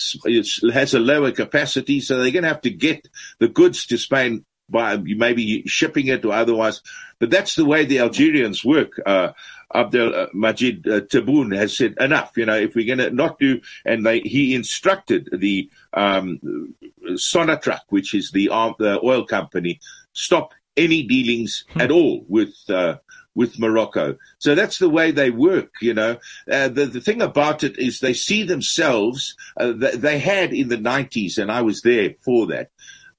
has 0.72 0.94
a 0.94 0.98
lower 0.98 1.30
capacity, 1.32 2.00
so 2.00 2.20
they're 2.20 2.32
going 2.32 2.42
to 2.42 2.48
have 2.48 2.60
to 2.62 2.70
get 2.70 3.08
the 3.38 3.48
goods 3.48 3.86
to 3.86 3.96
Spain 3.96 4.44
by 4.68 4.96
maybe 4.96 5.62
shipping 5.66 6.08
it 6.08 6.24
or 6.24 6.32
otherwise. 6.32 6.80
But 7.18 7.30
that's 7.30 7.54
the 7.54 7.64
way 7.64 7.84
the 7.84 8.00
Algerians 8.00 8.64
work. 8.64 9.00
Uh, 9.04 9.32
Abdel 9.72 10.14
uh, 10.14 10.26
Majid 10.32 10.86
uh, 10.86 11.00
Tebboune 11.00 11.54
has 11.56 11.76
said 11.76 11.94
enough. 11.98 12.32
You 12.36 12.46
know, 12.46 12.56
if 12.56 12.74
we're 12.74 12.86
going 12.86 13.06
to 13.06 13.14
not 13.14 13.38
do, 13.38 13.60
and 13.84 14.04
they, 14.04 14.20
he 14.20 14.54
instructed 14.54 15.28
the 15.32 15.70
um, 15.92 16.74
Sonatrach, 17.10 17.80
which 17.88 18.14
is 18.14 18.30
the, 18.30 18.50
uh, 18.50 18.72
the 18.78 19.00
oil 19.02 19.24
company, 19.24 19.80
stop 20.12 20.52
any 20.76 21.02
dealings 21.02 21.64
hmm. 21.70 21.80
at 21.80 21.90
all 21.90 22.24
with 22.28 22.54
uh, 22.68 22.96
with 23.34 23.58
Morocco. 23.58 24.16
So 24.38 24.54
that's 24.54 24.78
the 24.78 24.88
way 24.88 25.10
they 25.10 25.30
work, 25.30 25.72
you 25.82 25.92
know. 25.92 26.18
Uh, 26.50 26.68
the, 26.68 26.86
the 26.86 27.00
thing 27.00 27.20
about 27.20 27.64
it 27.64 27.78
is 27.78 27.98
they 27.98 28.14
see 28.14 28.44
themselves, 28.44 29.36
uh, 29.56 29.72
they, 29.72 29.96
they, 29.96 30.18
had 30.20 30.52
in 30.52 30.68
the 30.68 30.76
90s, 30.76 31.38
and 31.38 31.50
I 31.50 31.62
was 31.62 31.82
there 31.82 32.14
for 32.24 32.46
that, 32.48 32.70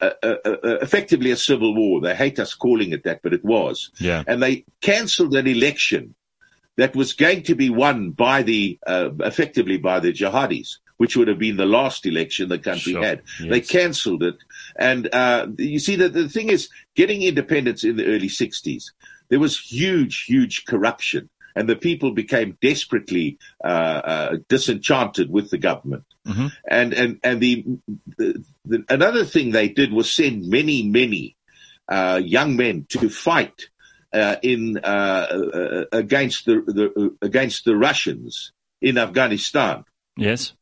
uh, 0.01 0.11
uh, 0.23 0.35
uh, 0.45 0.57
effectively 0.81 1.31
a 1.31 1.37
civil 1.37 1.73
war. 1.73 2.01
They 2.01 2.15
hate 2.15 2.39
us 2.39 2.53
calling 2.53 2.91
it 2.91 3.03
that, 3.03 3.21
but 3.23 3.33
it 3.33 3.43
was. 3.43 3.91
Yeah. 3.99 4.23
And 4.27 4.41
they 4.41 4.65
cancelled 4.81 5.35
an 5.35 5.47
election 5.47 6.15
that 6.77 6.95
was 6.95 7.13
going 7.13 7.43
to 7.43 7.55
be 7.55 7.69
won 7.69 8.11
by 8.11 8.43
the, 8.43 8.77
uh, 8.85 9.09
effectively 9.19 9.77
by 9.77 9.99
the 9.99 10.11
jihadis 10.11 10.77
which 10.97 11.17
would 11.17 11.27
have 11.27 11.39
been 11.39 11.57
the 11.57 11.65
last 11.65 12.05
election 12.05 12.49
the 12.49 12.59
country 12.59 12.93
sure. 12.93 13.03
had. 13.03 13.21
Yes. 13.39 13.49
They 13.49 13.61
cancelled 13.61 14.23
it. 14.23 14.35
And 14.77 15.13
uh, 15.13 15.47
you 15.57 15.79
see, 15.79 15.95
that 15.97 16.13
the 16.13 16.29
thing 16.29 16.49
is, 16.49 16.69
getting 16.95 17.21
independence 17.21 17.83
in 17.83 17.97
the 17.97 18.05
early 18.05 18.29
60s, 18.29 18.91
there 19.29 19.39
was 19.39 19.59
huge, 19.59 20.23
huge 20.23 20.65
corruption. 20.65 21.29
And 21.55 21.69
the 21.69 21.75
people 21.75 22.11
became 22.11 22.57
desperately 22.61 23.37
uh, 23.63 23.67
uh, 23.67 24.37
disenchanted 24.49 25.29
with 25.29 25.49
the 25.49 25.57
government. 25.57 26.03
Mm-hmm. 26.27 26.47
And 26.69 26.93
and 26.93 27.19
and 27.23 27.39
the, 27.39 27.65
the, 28.17 28.43
the, 28.65 28.85
another 28.89 29.23
thing 29.23 29.51
they 29.51 29.69
did 29.69 29.93
was 29.93 30.13
send 30.13 30.47
many 30.47 30.83
many 30.83 31.37
uh, 31.87 32.21
young 32.23 32.55
men 32.55 32.85
to 32.89 33.09
fight 33.09 33.69
uh, 34.11 34.35
in 34.41 34.77
uh, 34.77 35.27
uh, 35.31 35.85
against 35.91 36.45
the, 36.45 36.61
the 36.61 37.15
against 37.21 37.65
the 37.65 37.75
Russians 37.75 38.51
in 38.81 38.97
Afghanistan. 38.97 39.85
Yes. 40.17 40.53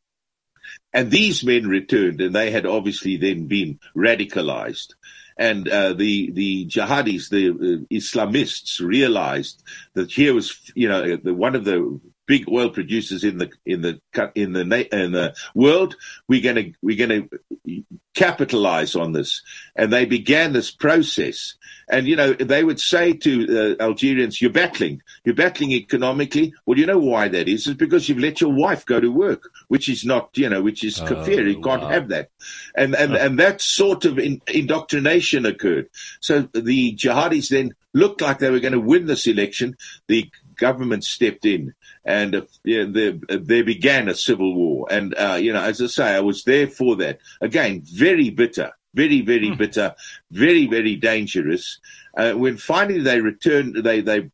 And 0.92 1.10
these 1.10 1.44
men 1.44 1.66
returned, 1.66 2.20
and 2.20 2.34
they 2.34 2.50
had 2.50 2.66
obviously 2.66 3.16
then 3.16 3.46
been 3.46 3.80
radicalized. 3.96 4.94
And 5.36 5.68
uh, 5.68 5.94
the 5.94 6.30
the 6.30 6.66
jihadis, 6.66 7.28
the 7.28 7.86
Islamists, 7.90 8.80
realized 8.80 9.62
that 9.94 10.12
here 10.12 10.32
was, 10.32 10.72
you 10.74 10.88
know, 10.88 11.16
the, 11.16 11.34
one 11.34 11.56
of 11.56 11.64
the 11.64 12.00
big 12.26 12.46
oil 12.50 12.70
producers 12.70 13.24
in 13.24 13.38
the 13.38 13.50
in 13.66 13.82
the 13.82 14.00
in 14.34 14.52
the 14.52 14.94
in 14.94 15.12
the 15.12 15.34
world. 15.54 15.96
We're 16.28 16.42
going 16.42 16.56
to 16.56 16.72
we're 16.82 17.06
going 17.06 17.28
to 17.28 17.84
capitalize 18.14 18.94
on 18.94 19.12
this, 19.12 19.42
and 19.76 19.92
they 19.92 20.04
began 20.04 20.52
this 20.52 20.70
process. 20.70 21.54
And 21.88 22.06
you 22.06 22.16
know, 22.16 22.32
they 22.32 22.64
would 22.64 22.80
say 22.80 23.12
to 23.12 23.76
uh, 23.78 23.82
Algerians, 23.82 24.40
"You're 24.40 24.50
battling, 24.50 25.02
you're 25.24 25.34
battling 25.34 25.72
economically." 25.72 26.54
Well, 26.64 26.78
you 26.78 26.86
know 26.86 26.98
why 26.98 27.28
that 27.28 27.48
is? 27.48 27.66
It's 27.66 27.76
because 27.76 28.08
you've 28.08 28.18
let 28.18 28.40
your 28.40 28.52
wife 28.52 28.86
go 28.86 29.00
to 29.00 29.12
work, 29.12 29.50
which 29.68 29.88
is 29.88 30.04
not, 30.04 30.30
you 30.34 30.48
know, 30.48 30.62
which 30.62 30.82
is 30.84 31.00
oh, 31.00 31.06
kafir. 31.06 31.42
You 31.46 31.60
can't 31.60 31.82
wow. 31.82 31.88
have 31.88 32.08
that, 32.08 32.30
and 32.74 32.94
and 32.94 33.14
and 33.14 33.38
that 33.38 33.60
sort 33.60 34.04
of 34.04 34.18
in, 34.18 34.40
indoctrination 34.46 35.44
occurred. 35.44 35.90
So 36.20 36.48
the 36.52 36.94
jihadis 36.94 37.48
then 37.50 37.74
looked 37.92 38.20
like 38.20 38.38
they 38.38 38.50
were 38.50 38.60
going 38.60 38.72
to 38.72 38.80
win 38.80 39.06
this 39.06 39.26
election. 39.26 39.76
The 40.08 40.30
government 40.56 41.04
stepped 41.04 41.44
in 41.44 41.74
and 42.04 42.34
uh, 42.34 42.42
yeah, 42.64 42.84
there, 42.88 43.14
uh, 43.28 43.38
there 43.40 43.64
began 43.64 44.08
a 44.08 44.14
civil 44.14 44.54
war. 44.54 44.86
And, 44.90 45.14
uh, 45.16 45.38
you 45.40 45.52
know, 45.52 45.62
as 45.62 45.80
I 45.80 45.86
say, 45.86 46.14
I 46.14 46.20
was 46.20 46.44
there 46.44 46.68
for 46.68 46.96
that. 46.96 47.18
Again, 47.40 47.82
very 47.84 48.30
bitter, 48.30 48.72
very, 48.94 49.22
very 49.22 49.50
mm. 49.50 49.58
bitter, 49.58 49.94
very, 50.30 50.66
very 50.66 50.96
dangerous. 50.96 51.80
Uh, 52.16 52.32
when 52.32 52.56
finally 52.56 53.00
they 53.00 53.20
returned, 53.20 53.76
they, 53.82 54.00
they 54.00 54.30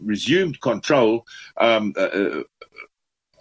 resumed 0.00 0.60
control, 0.60 1.26
um, 1.58 1.92
uh, 1.96 2.00
uh 2.00 2.42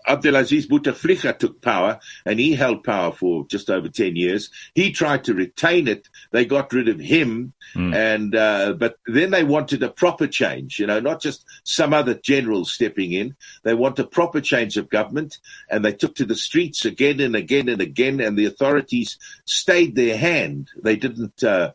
Abdelaziz 0.10 0.68
Bouteflika 0.68 1.38
took 1.38 1.62
power 1.62 2.00
and 2.26 2.40
he 2.40 2.56
held 2.56 2.84
power 2.84 3.12
for 3.12 3.46
just 3.48 3.70
over 3.70 3.88
10 3.88 4.16
years. 4.16 4.50
He 4.74 4.92
tried 4.92 5.24
to 5.26 5.34
retain 5.36 5.88
it. 5.88 6.10
They 6.32 6.46
got 6.46 6.74
rid 6.74 6.90
of 6.90 7.00
him. 7.00 7.54
Mm. 7.76 7.96
And, 7.96 8.36
uh, 8.36 8.74
but 8.74 8.98
then 9.06 9.30
they 9.30 9.44
wanted 9.44 9.84
a 9.84 9.90
proper 9.90 10.26
change, 10.26 10.80
you 10.80 10.88
know, 10.88 11.00
not 11.00 11.22
just 11.22 11.46
some 11.64 11.94
other 11.94 12.16
general 12.16 12.66
stepping 12.66 13.14
in. 13.14 13.36
They 13.64 13.76
want 13.76 14.00
a 14.00 14.04
proper 14.08 14.42
change 14.42 14.78
of 14.78 14.90
government 14.90 15.38
and 15.70 15.86
they 15.86 15.94
took 15.94 16.16
to 16.16 16.26
the 16.26 16.36
streets 16.36 16.84
again 16.86 17.20
and 17.20 17.36
again 17.36 17.70
and 17.70 17.80
again. 17.80 18.20
And 18.20 18.36
the 18.36 18.46
authorities 18.46 19.20
stayed 19.46 19.96
their 19.96 20.18
hand. 20.18 20.70
They 20.82 20.96
didn't, 20.96 21.44
uh, 21.44 21.74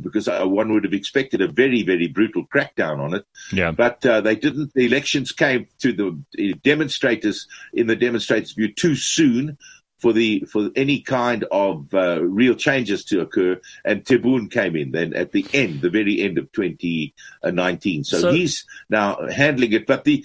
because 0.00 0.28
one 0.28 0.72
would 0.72 0.84
have 0.84 0.94
expected 0.94 1.42
a 1.42 1.48
very, 1.48 1.82
very 1.82 2.08
brutal 2.08 2.46
crackdown 2.46 3.00
on 3.00 3.12
it. 3.12 3.26
Yeah. 3.52 3.72
But, 3.72 4.06
uh, 4.06 4.22
they 4.22 4.36
didn't. 4.36 4.72
The 4.72 4.86
elections 4.86 5.32
came 5.32 5.66
to 5.80 5.92
the 5.92 6.54
demonstrators 6.62 7.46
in 7.72 7.86
the 7.86 7.96
demonstrators' 7.96 8.52
view 8.52 8.72
too 8.72 8.94
soon 8.94 9.58
for 9.98 10.12
the 10.12 10.40
for 10.50 10.70
any 10.76 11.00
kind 11.00 11.44
of 11.50 11.92
uh, 11.94 12.22
real 12.22 12.54
changes 12.54 13.04
to 13.06 13.20
occur. 13.20 13.60
And 13.84 14.04
Tebboune 14.04 14.50
came 14.50 14.76
in 14.76 14.92
then 14.92 15.14
at 15.14 15.32
the 15.32 15.46
end, 15.52 15.80
the 15.80 15.90
very 15.90 16.20
end 16.20 16.38
of 16.38 16.50
2019. 16.52 18.04
So, 18.04 18.20
so 18.20 18.32
he's 18.32 18.64
now 18.90 19.26
handling 19.28 19.72
it. 19.72 19.86
But 19.86 20.04
the 20.04 20.24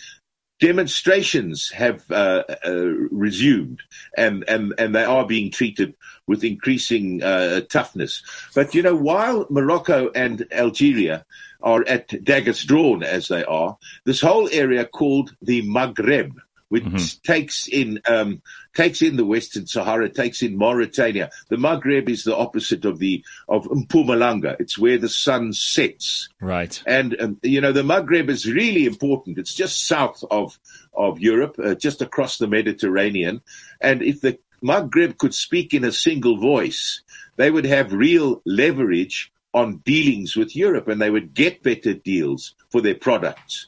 demonstrations 0.60 1.72
have 1.72 2.10
uh, 2.12 2.44
uh, 2.66 2.72
resumed, 3.12 3.82
and, 4.16 4.44
and 4.48 4.74
and 4.78 4.94
they 4.94 5.04
are 5.04 5.26
being 5.26 5.52
treated 5.52 5.96
with 6.28 6.44
increasing 6.44 7.24
uh, 7.24 7.62
toughness. 7.62 8.24
But 8.54 8.76
you 8.76 8.84
know, 8.84 8.96
while 8.96 9.48
Morocco 9.50 10.12
and 10.14 10.46
Algeria 10.52 11.26
are 11.62 11.84
at 11.88 12.24
daggers 12.24 12.64
drawn 12.64 13.04
as 13.04 13.28
they 13.28 13.44
are, 13.44 13.78
this 14.06 14.22
whole 14.22 14.50
area 14.52 14.86
called 14.86 15.36
the 15.42 15.64
Maghreb 15.64 16.34
which 16.72 16.86
mm-hmm. 16.86 17.22
takes 17.30 17.68
in 17.68 18.00
um, 18.08 18.42
takes 18.74 19.02
in 19.02 19.18
the 19.18 19.26
Western 19.26 19.68
Sahara, 19.68 20.08
takes 20.08 20.42
in 20.42 20.58
Mauritania. 20.58 21.30
The 21.50 21.58
Maghreb 21.58 22.08
is 22.08 22.24
the 22.24 22.36
opposite 22.36 22.86
of 22.86 22.98
the 22.98 23.26
of 23.50 23.66
Mpumalanga. 23.66 24.56
It's 24.58 24.78
where 24.78 24.98
the 24.98 25.10
sun 25.10 25.52
sets. 25.52 26.30
Right. 26.40 26.82
And 26.88 27.20
um, 27.20 27.38
you 27.44 27.60
know 27.60 27.74
the 27.74 27.84
Maghreb 27.84 28.30
is 28.30 28.50
really 28.50 28.86
important. 28.86 29.38
It's 29.38 29.54
just 29.54 29.86
south 29.86 30.24
of 30.32 30.58
of 30.94 31.20
Europe, 31.20 31.58
uh, 31.62 31.76
just 31.76 32.02
across 32.02 32.38
the 32.38 32.48
Mediterranean. 32.48 33.42
And 33.82 34.02
if 34.02 34.22
the 34.22 34.40
Maghreb 34.64 35.18
could 35.18 35.34
speak 35.34 35.74
in 35.74 35.84
a 35.84 35.92
single 35.92 36.38
voice, 36.38 37.02
they 37.36 37.52
would 37.52 37.66
have 37.66 37.92
real 37.92 38.42
leverage 38.46 39.34
on 39.54 39.80
dealings 39.80 40.38
with 40.38 40.56
Europe 40.56 40.88
and 40.88 41.02
they 41.02 41.10
would 41.10 41.34
get 41.34 41.64
better 41.64 41.94
deals 41.94 42.56
for 42.70 42.80
their 42.80 42.96
products 42.96 43.68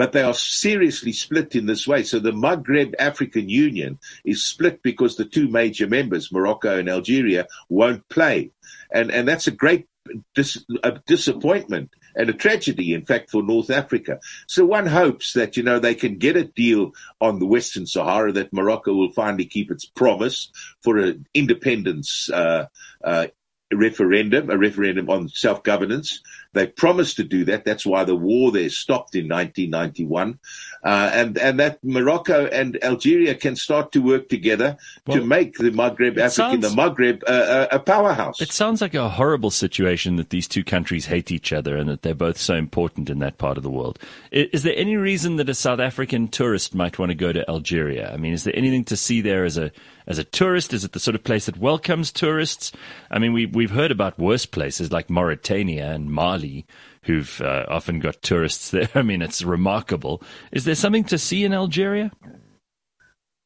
but 0.00 0.12
they 0.12 0.22
are 0.22 0.32
seriously 0.32 1.12
split 1.12 1.54
in 1.54 1.66
this 1.66 1.86
way. 1.86 2.02
So 2.02 2.18
the 2.18 2.32
Maghreb 2.32 2.94
African 2.98 3.50
Union 3.50 3.98
is 4.24 4.42
split 4.42 4.82
because 4.82 5.16
the 5.16 5.26
two 5.26 5.46
major 5.46 5.86
members, 5.86 6.32
Morocco 6.32 6.78
and 6.78 6.88
Algeria, 6.88 7.46
won't 7.68 8.08
play. 8.08 8.50
And, 8.90 9.10
and 9.10 9.28
that's 9.28 9.46
a 9.46 9.50
great 9.50 9.88
dis- 10.34 10.64
a 10.82 10.92
disappointment 11.06 11.90
and 12.16 12.30
a 12.30 12.32
tragedy, 12.32 12.94
in 12.94 13.04
fact, 13.04 13.30
for 13.30 13.42
North 13.42 13.68
Africa. 13.68 14.20
So 14.46 14.64
one 14.64 14.86
hopes 14.86 15.34
that, 15.34 15.58
you 15.58 15.62
know, 15.62 15.78
they 15.78 15.94
can 15.94 16.16
get 16.16 16.34
a 16.34 16.44
deal 16.44 16.92
on 17.20 17.38
the 17.38 17.46
Western 17.46 17.86
Sahara, 17.86 18.32
that 18.32 18.54
Morocco 18.54 18.94
will 18.94 19.12
finally 19.12 19.44
keep 19.44 19.70
its 19.70 19.84
promise 19.84 20.50
for 20.82 20.96
an 20.96 21.26
independence 21.34 22.30
uh, 22.30 22.68
uh, 23.04 23.26
referendum, 23.72 24.50
a 24.50 24.58
referendum 24.58 25.08
on 25.08 25.28
self-governance, 25.28 26.22
they 26.52 26.66
promised 26.66 27.16
to 27.16 27.24
do 27.24 27.44
that. 27.44 27.64
That's 27.64 27.86
why 27.86 28.04
the 28.04 28.16
war 28.16 28.50
there 28.50 28.68
stopped 28.70 29.14
in 29.14 29.28
1991. 29.28 30.38
Uh, 30.82 31.10
and, 31.12 31.38
and 31.38 31.60
that 31.60 31.78
Morocco 31.84 32.46
and 32.46 32.82
Algeria 32.82 33.34
can 33.34 33.54
start 33.54 33.92
to 33.92 34.00
work 34.00 34.28
together 34.28 34.76
well, 35.06 35.18
to 35.18 35.24
make 35.24 35.56
the 35.58 35.70
Maghreb, 35.70 36.12
Africa, 36.12 36.30
sounds, 36.30 36.68
the 36.68 36.74
Maghreb, 36.74 37.22
uh, 37.26 37.68
a 37.70 37.78
powerhouse. 37.78 38.40
It 38.40 38.50
sounds 38.50 38.80
like 38.80 38.94
a 38.94 39.08
horrible 39.08 39.50
situation 39.50 40.16
that 40.16 40.30
these 40.30 40.48
two 40.48 40.64
countries 40.64 41.06
hate 41.06 41.30
each 41.30 41.52
other 41.52 41.76
and 41.76 41.88
that 41.88 42.02
they're 42.02 42.14
both 42.14 42.38
so 42.38 42.54
important 42.54 43.10
in 43.10 43.20
that 43.20 43.38
part 43.38 43.56
of 43.56 43.62
the 43.62 43.70
world. 43.70 43.98
Is, 44.32 44.48
is 44.52 44.62
there 44.64 44.74
any 44.76 44.96
reason 44.96 45.36
that 45.36 45.48
a 45.48 45.54
South 45.54 45.80
African 45.80 46.28
tourist 46.28 46.74
might 46.74 46.98
want 46.98 47.10
to 47.10 47.14
go 47.14 47.32
to 47.32 47.48
Algeria? 47.48 48.12
I 48.12 48.16
mean, 48.16 48.32
is 48.32 48.44
there 48.44 48.56
anything 48.56 48.84
to 48.84 48.96
see 48.96 49.20
there 49.20 49.44
as 49.44 49.56
a, 49.56 49.70
as 50.10 50.18
a 50.18 50.24
tourist? 50.24 50.74
Is 50.74 50.84
it 50.84 50.92
the 50.92 51.00
sort 51.00 51.14
of 51.14 51.22
place 51.22 51.46
that 51.46 51.56
welcomes 51.56 52.10
tourists? 52.10 52.72
I 53.12 53.20
mean, 53.20 53.32
we, 53.32 53.46
we've 53.46 53.70
heard 53.70 53.92
about 53.92 54.18
worse 54.18 54.44
places 54.44 54.90
like 54.90 55.08
Mauritania 55.08 55.92
and 55.92 56.10
Mali 56.10 56.66
who've 57.04 57.40
uh, 57.40 57.64
often 57.68 58.00
got 58.00 58.20
tourists 58.20 58.70
there. 58.72 58.88
I 58.94 59.02
mean, 59.02 59.22
it's 59.22 59.42
remarkable. 59.42 60.20
Is 60.50 60.64
there 60.64 60.74
something 60.74 61.04
to 61.04 61.16
see 61.16 61.44
in 61.44 61.54
Algeria? 61.54 62.10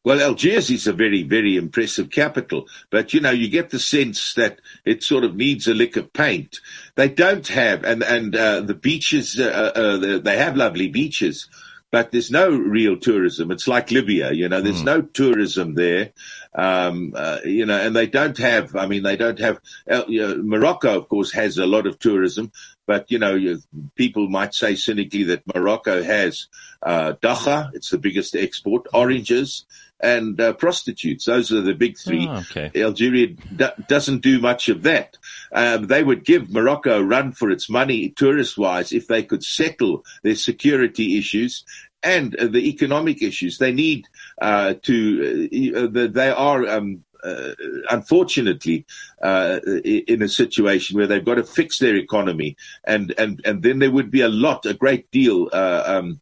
Well, 0.04 0.21
Algiers 0.21 0.71
is 0.71 0.87
a 0.87 0.92
very, 0.92 1.23
very 1.23 1.56
impressive 1.56 2.11
capital, 2.11 2.66
but 2.90 3.14
you 3.14 3.21
know, 3.21 3.30
you 3.30 3.49
get 3.49 3.71
the 3.71 3.78
sense 3.78 4.35
that 4.35 4.61
it 4.85 5.02
sort 5.02 5.25
of 5.25 5.37
needs 5.37 5.66
a 5.66 5.73
lick 5.73 5.97
of 5.97 6.12
paint. 6.12 6.61
They 6.94 7.09
don't 7.09 7.49
have, 7.49 7.85
and 7.85 8.02
and 8.02 8.37
uh, 8.37 8.61
the 8.61 8.75
beaches, 8.75 9.40
uh, 9.40 9.73
uh, 9.75 10.18
they 10.18 10.37
have 10.37 10.59
lovely 10.59 10.88
beaches, 10.88 11.49
but 11.94 12.11
there's 12.11 12.28
no 12.28 12.50
real 12.50 12.99
tourism. 12.99 13.52
It's 13.52 13.68
like 13.68 13.92
Libya, 13.92 14.33
you 14.33 14.49
know, 14.49 14.61
there's 14.61 14.83
mm. 14.83 14.87
no 14.87 15.00
tourism 15.00 15.75
there. 15.75 16.11
Um, 16.56 17.14
uh, 17.16 17.40
you 17.44 17.66
know, 17.66 17.76
and 17.76 17.96
they 17.96 18.06
don't 18.06 18.38
have, 18.38 18.76
I 18.76 18.87
mean, 18.87 19.02
they 19.02 19.16
don't 19.16 19.40
have, 19.40 19.58
uh, 19.90 20.04
you 20.06 20.20
know, 20.20 20.37
Morocco, 20.37 20.96
of 20.96 21.08
course, 21.08 21.32
has 21.32 21.58
a 21.58 21.66
lot 21.66 21.87
of 21.88 21.99
tourism, 21.99 22.52
but, 22.87 23.11
you 23.11 23.18
know, 23.18 23.34
you, 23.34 23.61
people 23.96 24.28
might 24.28 24.54
say 24.54 24.76
cynically 24.76 25.25
that 25.25 25.42
Morocco 25.52 26.02
has, 26.02 26.46
uh, 26.80 27.14
dagga, 27.20 27.70
it's 27.75 27.90
the 27.90 27.99
biggest 27.99 28.37
export, 28.37 28.87
oranges, 28.92 29.66
and 30.00 30.40
uh, 30.40 30.52
prostitutes. 30.52 31.25
Those 31.25 31.50
are 31.50 31.62
the 31.62 31.75
big 31.75 31.99
three. 31.99 32.28
Oh, 32.28 32.44
okay. 32.50 32.70
Algeria 32.80 33.28
d- 33.28 33.84
doesn't 33.88 34.20
do 34.20 34.38
much 34.38 34.68
of 34.68 34.82
that. 34.82 35.16
Um, 35.50 35.87
they 35.87 36.04
would 36.04 36.25
give 36.25 36.52
Morocco 36.52 37.00
a 37.00 37.02
run 37.02 37.32
for 37.32 37.50
its 37.50 37.70
money, 37.70 38.11
tourist 38.11 38.58
wise, 38.58 38.92
if 38.92 39.06
they 39.06 39.23
could 39.23 39.42
settle 39.42 40.04
their 40.23 40.34
security 40.34 41.16
issues 41.18 41.64
and 42.04 42.37
the 42.38 42.68
economic 42.68 43.23
issues. 43.23 43.58
They 43.58 43.73
need 43.73 44.06
uh, 44.40 44.75
to. 44.82 45.49
Uh, 45.75 46.08
they 46.08 46.30
are. 46.30 46.68
Um, 46.68 47.04
uh, 47.25 47.54
unfortunately, 47.90 48.84
uh, 49.23 49.58
in 49.82 50.20
a 50.20 50.28
situation 50.28 50.94
where 50.94 51.06
they've 51.06 51.25
got 51.25 51.37
to 51.37 51.42
fix 51.42 51.78
their 51.78 51.96
economy, 51.96 52.54
and 52.87 53.14
and 53.16 53.40
and 53.46 53.62
then 53.62 53.78
there 53.78 53.90
would 53.90 54.11
be 54.11 54.20
a 54.20 54.28
lot, 54.28 54.66
a 54.66 54.75
great 54.75 55.11
deal 55.11 55.49
uh, 55.54 55.82
um, 55.87 56.20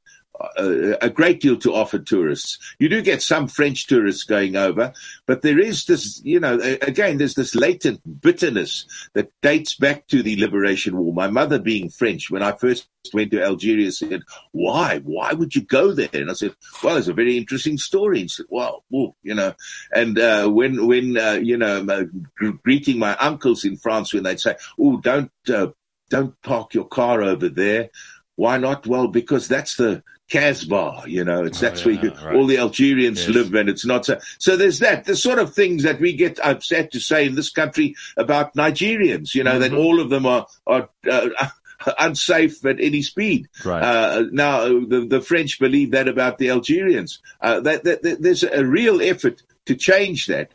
a, 0.56 1.10
great 1.10 1.40
deal 1.40 1.56
to 1.58 1.74
offer 1.74 1.98
tourists. 1.98 2.58
You 2.78 2.88
do 2.88 3.02
get 3.02 3.22
some 3.22 3.48
French 3.48 3.86
tourists 3.86 4.24
going 4.24 4.56
over, 4.56 4.92
but 5.26 5.42
there 5.42 5.58
is 5.58 5.84
this, 5.84 6.20
you 6.24 6.40
know, 6.40 6.58
again, 6.58 7.18
there's 7.18 7.34
this 7.34 7.54
latent 7.54 8.00
bitterness 8.20 8.86
that 9.14 9.30
dates 9.42 9.74
back 9.74 10.06
to 10.08 10.22
the 10.22 10.40
Liberation 10.40 10.96
War. 10.96 11.12
My 11.12 11.28
mother, 11.28 11.58
being 11.58 11.90
French, 11.90 12.30
when 12.30 12.42
I 12.42 12.52
first 12.52 12.88
went 13.12 13.30
to 13.32 13.42
Algeria, 13.42 13.92
said, 13.92 14.22
"Why? 14.52 15.00
Why 15.04 15.32
would 15.32 15.54
you 15.54 15.62
go 15.62 15.92
there?" 15.92 16.08
And 16.12 16.30
I 16.30 16.34
said, 16.34 16.54
"Well, 16.82 16.96
it's 16.96 17.08
a 17.08 17.12
very 17.12 17.36
interesting 17.36 17.78
story." 17.78 18.20
And 18.20 18.30
said, 18.30 18.46
"Well, 18.48 18.84
you 18.90 19.34
know," 19.34 19.54
and 19.92 20.18
uh, 20.18 20.48
when 20.48 20.86
when 20.86 21.18
uh, 21.18 21.40
you 21.42 21.56
know, 21.56 21.84
uh, 21.88 22.04
greeting 22.62 22.98
my 22.98 23.16
uncles 23.16 23.64
in 23.64 23.76
France 23.76 24.12
when 24.14 24.22
they'd 24.22 24.40
say, 24.40 24.56
"Oh, 24.78 24.98
don't." 24.98 25.30
Uh, 25.48 25.68
don't 26.10 26.38
park 26.42 26.74
your 26.74 26.84
car 26.84 27.22
over 27.22 27.48
there. 27.48 27.88
Why 28.36 28.58
not? 28.58 28.86
Well, 28.86 29.08
because 29.08 29.48
that's 29.48 29.76
the 29.76 30.02
Casbah, 30.32 31.02
you 31.06 31.24
know, 31.24 31.44
it's, 31.44 31.62
oh, 31.62 31.66
that's 31.66 31.80
yeah, 31.80 31.86
where 31.86 32.04
you, 32.04 32.10
right. 32.24 32.34
all 32.34 32.46
the 32.46 32.56
Algerians 32.56 33.20
yes. 33.20 33.28
live 33.28 33.54
and 33.54 33.68
it's 33.68 33.84
not 33.84 34.06
so. 34.06 34.18
So 34.38 34.56
there's 34.56 34.78
that, 34.78 35.04
the 35.04 35.14
sort 35.14 35.38
of 35.38 35.54
things 35.54 35.82
that 35.82 36.00
we 36.00 36.14
get 36.14 36.40
upset 36.42 36.90
to 36.92 37.00
say 37.00 37.26
in 37.26 37.34
this 37.34 37.50
country 37.50 37.94
about 38.16 38.54
Nigerians, 38.54 39.34
you 39.34 39.44
know, 39.44 39.58
mm-hmm. 39.60 39.60
that 39.60 39.74
all 39.74 40.00
of 40.00 40.08
them 40.08 40.24
are, 40.24 40.46
are, 40.66 40.88
uh, 41.10 41.28
unsafe 41.98 42.64
at 42.64 42.80
any 42.80 43.02
speed. 43.02 43.50
Right. 43.62 43.82
Uh, 43.82 44.24
now, 44.32 44.68
the, 44.68 45.06
the 45.06 45.20
French 45.20 45.58
believe 45.58 45.90
that 45.90 46.08
about 46.08 46.38
the 46.38 46.48
Algerians. 46.48 47.20
Uh, 47.38 47.60
that, 47.60 47.84
that, 47.84 48.02
that, 48.02 48.22
there's 48.22 48.42
a 48.42 48.64
real 48.64 49.02
effort 49.02 49.42
to 49.66 49.74
change 49.74 50.28
that. 50.28 50.52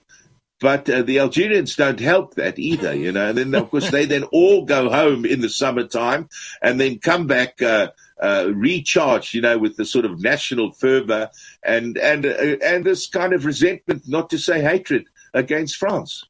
But 0.60 0.90
uh, 0.90 1.04
the 1.04 1.20
Algerians 1.20 1.76
don't 1.76 2.00
help 2.00 2.34
that 2.34 2.58
either, 2.58 2.96
you 2.96 3.12
know. 3.12 3.30
And 3.30 3.38
then, 3.38 3.54
of 3.54 3.70
course, 3.70 3.92
they 3.92 4.06
then 4.06 4.24
all 4.32 4.66
go 4.66 4.90
home 4.90 5.24
in 5.24 5.42
the 5.42 5.50
summertime 5.50 6.30
and 6.64 6.80
then 6.80 6.98
come 6.98 7.28
back 7.28 7.62
uh, 7.62 7.90
uh, 8.22 8.52
recharged, 8.54 9.34
you 9.34 9.42
know, 9.42 9.58
with 9.58 9.78
the 9.78 9.86
sort 9.86 10.06
of 10.06 10.22
national 10.22 10.72
fervor 10.72 11.30
and 11.64 11.98
and 11.98 12.26
uh, 12.26 12.58
and 12.64 12.86
this 12.86 13.08
kind 13.08 13.34
of 13.34 13.46
resentment, 13.46 14.04
not 14.08 14.30
to 14.30 14.38
say 14.38 14.62
hatred, 14.62 15.06
against 15.34 15.76
France. 15.76 16.24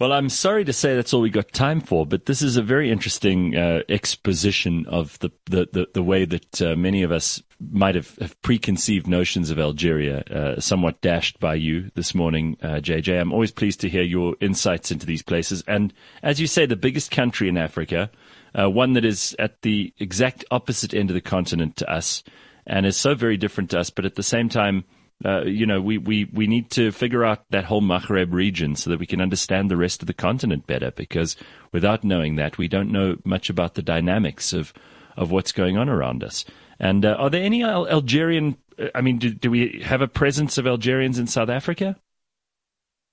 Well, 0.00 0.14
I'm 0.14 0.30
sorry 0.30 0.64
to 0.64 0.72
say 0.72 0.96
that's 0.96 1.12
all 1.12 1.20
we 1.20 1.28
got 1.28 1.52
time 1.52 1.82
for, 1.82 2.06
but 2.06 2.24
this 2.24 2.40
is 2.40 2.56
a 2.56 2.62
very 2.62 2.90
interesting 2.90 3.54
uh, 3.54 3.82
exposition 3.86 4.86
of 4.86 5.18
the, 5.18 5.30
the, 5.44 5.68
the, 5.70 5.88
the 5.92 6.02
way 6.02 6.24
that 6.24 6.62
uh, 6.62 6.74
many 6.74 7.02
of 7.02 7.12
us 7.12 7.42
might 7.70 7.96
have, 7.96 8.16
have, 8.16 8.40
preconceived 8.40 9.06
notions 9.06 9.50
of 9.50 9.58
Algeria, 9.58 10.20
uh, 10.20 10.58
somewhat 10.58 11.02
dashed 11.02 11.38
by 11.38 11.54
you 11.54 11.90
this 11.96 12.14
morning, 12.14 12.56
JJ. 12.62 13.18
Uh, 13.18 13.20
I'm 13.20 13.30
always 13.34 13.50
pleased 13.50 13.80
to 13.80 13.90
hear 13.90 14.02
your 14.02 14.36
insights 14.40 14.90
into 14.90 15.04
these 15.04 15.20
places. 15.20 15.62
And 15.68 15.92
as 16.22 16.40
you 16.40 16.46
say, 16.46 16.64
the 16.64 16.76
biggest 16.76 17.10
country 17.10 17.50
in 17.50 17.58
Africa, 17.58 18.10
uh, 18.58 18.68
one 18.68 18.94
that 18.94 19.04
is 19.04 19.34
at 19.38 19.62
the 19.62 19.92
exact 19.98 20.44
opposite 20.50 20.94
end 20.94 21.10
of 21.10 21.14
the 21.14 21.20
continent 21.20 21.76
to 21.76 21.90
us 21.90 22.22
and 22.66 22.86
is 22.86 22.96
so 22.96 23.14
very 23.14 23.36
different 23.36 23.70
to 23.70 23.80
us, 23.80 23.90
but 23.90 24.04
at 24.04 24.14
the 24.14 24.22
same 24.22 24.48
time, 24.48 24.84
uh, 25.24 25.42
you 25.44 25.66
know, 25.66 25.80
we, 25.80 25.98
we, 25.98 26.24
we 26.32 26.46
need 26.46 26.70
to 26.70 26.92
figure 26.92 27.24
out 27.24 27.44
that 27.50 27.64
whole 27.64 27.82
Maghreb 27.82 28.32
region 28.32 28.74
so 28.74 28.88
that 28.90 28.98
we 28.98 29.06
can 29.06 29.20
understand 29.20 29.70
the 29.70 29.76
rest 29.76 30.02
of 30.02 30.06
the 30.06 30.14
continent 30.14 30.66
better 30.66 30.90
because 30.92 31.36
without 31.72 32.04
knowing 32.04 32.36
that, 32.36 32.56
we 32.56 32.68
don't 32.68 32.90
know 32.90 33.16
much 33.24 33.50
about 33.50 33.74
the 33.74 33.82
dynamics 33.82 34.52
of, 34.52 34.72
of 35.16 35.30
what's 35.30 35.52
going 35.52 35.76
on 35.76 35.88
around 35.88 36.24
us. 36.24 36.44
And 36.78 37.04
uh, 37.04 37.16
are 37.18 37.28
there 37.28 37.42
any 37.42 37.62
Al- 37.62 37.88
Algerian, 37.88 38.56
uh, 38.78 38.88
I 38.94 39.02
mean, 39.02 39.18
do, 39.18 39.30
do 39.30 39.50
we 39.50 39.82
have 39.84 40.00
a 40.00 40.08
presence 40.08 40.56
of 40.56 40.66
Algerians 40.66 41.18
in 41.18 41.26
South 41.26 41.50
Africa? 41.50 41.96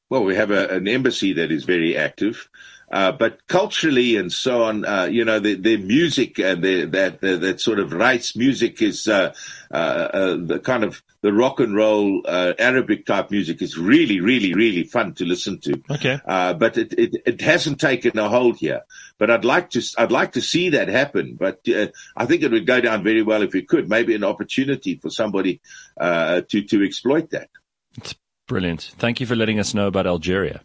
Well, 0.09 0.23
we 0.23 0.35
have 0.35 0.51
a, 0.51 0.69
an 0.69 0.87
embassy 0.87 1.33
that 1.33 1.51
is 1.51 1.65
very 1.65 1.97
active. 1.97 2.49
Uh, 2.89 3.11
but 3.11 3.45
culturally 3.47 4.15
and 4.15 4.31
so 4.31 4.63
on, 4.63 4.85
uh, 4.85 5.03
you 5.03 5.25
know, 5.25 5.39
the, 5.39 5.55
the 5.55 5.75
music 5.75 6.39
and 6.39 6.63
the, 6.63 6.85
that 6.85 7.19
the, 7.19 7.35
that 7.35 7.59
sort 7.59 7.79
of 7.79 7.91
rights 7.91 8.33
music 8.33 8.81
is 8.81 9.09
uh, 9.09 9.33
uh, 9.71 9.73
uh, 9.73 10.37
the 10.39 10.57
kind 10.59 10.85
of 10.85 11.01
the 11.21 11.33
rock 11.33 11.59
and 11.59 11.75
roll 11.75 12.21
Arabic 12.25 13.05
type 13.05 13.29
music 13.29 13.61
is 13.61 13.77
really, 13.77 14.21
really, 14.21 14.53
really 14.53 14.83
fun 14.83 15.13
to 15.15 15.25
listen 15.25 15.59
to. 15.59 15.81
Okay, 15.91 16.17
but 16.25 16.77
it, 16.77 16.93
it, 16.93 17.21
it 17.25 17.41
hasn't 17.41 17.81
taken 17.81 18.17
a 18.17 18.29
hold 18.29 18.57
here. 18.57 18.83
But 19.17 19.31
I'd 19.31 19.43
like 19.43 19.71
to 19.71 19.81
I'd 19.97 20.11
like 20.11 20.33
to 20.33 20.41
see 20.41 20.69
that 20.69 20.87
happen. 20.87 21.35
But 21.37 21.67
I 22.15 22.25
think 22.25 22.43
it 22.43 22.51
would 22.51 22.67
go 22.67 22.79
down 22.79 23.03
very 23.03 23.23
well 23.23 23.41
if 23.41 23.51
we 23.51 23.63
could. 23.63 23.89
Maybe 23.89 24.15
an 24.15 24.23
opportunity 24.23 24.95
for 24.95 25.09
somebody 25.09 25.59
to 25.99 26.45
to 26.47 26.85
exploit 26.85 27.31
that. 27.31 27.49
It's 27.97 28.15
brilliant. 28.47 28.93
Thank 28.97 29.19
you 29.19 29.25
for 29.25 29.35
letting 29.35 29.59
us 29.59 29.73
know 29.73 29.87
about 29.87 30.07
Algeria. 30.07 30.61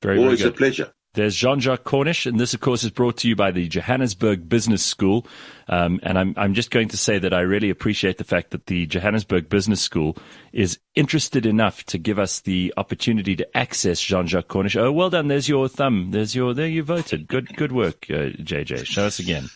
Very, 0.00 0.18
Always 0.18 0.40
very 0.40 0.50
a 0.50 0.56
pleasure. 0.56 0.92
There's 1.18 1.34
Jean 1.34 1.58
Jacques 1.58 1.82
Cornish, 1.82 2.26
and 2.26 2.38
this, 2.38 2.54
of 2.54 2.60
course, 2.60 2.84
is 2.84 2.92
brought 2.92 3.16
to 3.18 3.28
you 3.28 3.34
by 3.34 3.50
the 3.50 3.66
Johannesburg 3.66 4.48
Business 4.48 4.84
School. 4.84 5.26
Um, 5.66 5.98
and 6.04 6.16
I'm, 6.16 6.32
I'm 6.36 6.54
just 6.54 6.70
going 6.70 6.86
to 6.90 6.96
say 6.96 7.18
that 7.18 7.34
I 7.34 7.40
really 7.40 7.70
appreciate 7.70 8.18
the 8.18 8.24
fact 8.24 8.52
that 8.52 8.66
the 8.66 8.86
Johannesburg 8.86 9.48
Business 9.48 9.82
School 9.82 10.16
is 10.52 10.78
interested 10.94 11.44
enough 11.44 11.82
to 11.86 11.98
give 11.98 12.20
us 12.20 12.38
the 12.38 12.72
opportunity 12.76 13.34
to 13.34 13.56
access 13.56 14.00
Jean 14.00 14.28
Jacques 14.28 14.46
Cornish. 14.46 14.76
Oh, 14.76 14.92
well 14.92 15.10
done. 15.10 15.26
There's 15.26 15.48
your 15.48 15.68
thumb. 15.68 16.12
There's 16.12 16.36
your, 16.36 16.54
there 16.54 16.68
you 16.68 16.84
voted. 16.84 17.26
Good, 17.26 17.56
good 17.56 17.72
work, 17.72 18.06
uh, 18.08 18.30
JJ. 18.38 18.86
Show 18.86 19.06
us 19.06 19.18
again. 19.18 19.48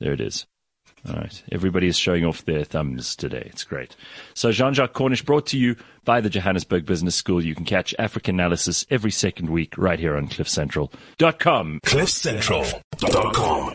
There 0.00 0.12
it 0.12 0.20
is. 0.20 0.46
All 1.08 1.16
right. 1.16 1.42
Everybody 1.52 1.88
is 1.88 1.98
showing 1.98 2.24
off 2.24 2.44
their 2.44 2.64
thumbs 2.64 3.14
today. 3.14 3.48
It's 3.52 3.64
great. 3.64 3.94
So 4.32 4.52
Jean-Jacques 4.52 4.94
Cornish 4.94 5.22
brought 5.24 5.46
to 5.48 5.58
you 5.58 5.76
by 6.04 6.20
the 6.20 6.30
Johannesburg 6.30 6.86
Business 6.86 7.14
School. 7.14 7.44
You 7.44 7.54
can 7.54 7.64
catch 7.66 7.94
African 7.98 8.36
analysis 8.36 8.86
every 8.90 9.10
second 9.10 9.50
week 9.50 9.76
right 9.76 9.98
here 9.98 10.16
on 10.16 10.28
cliffcentral.com. 10.28 11.80
cliffcentral.com. 11.84 13.74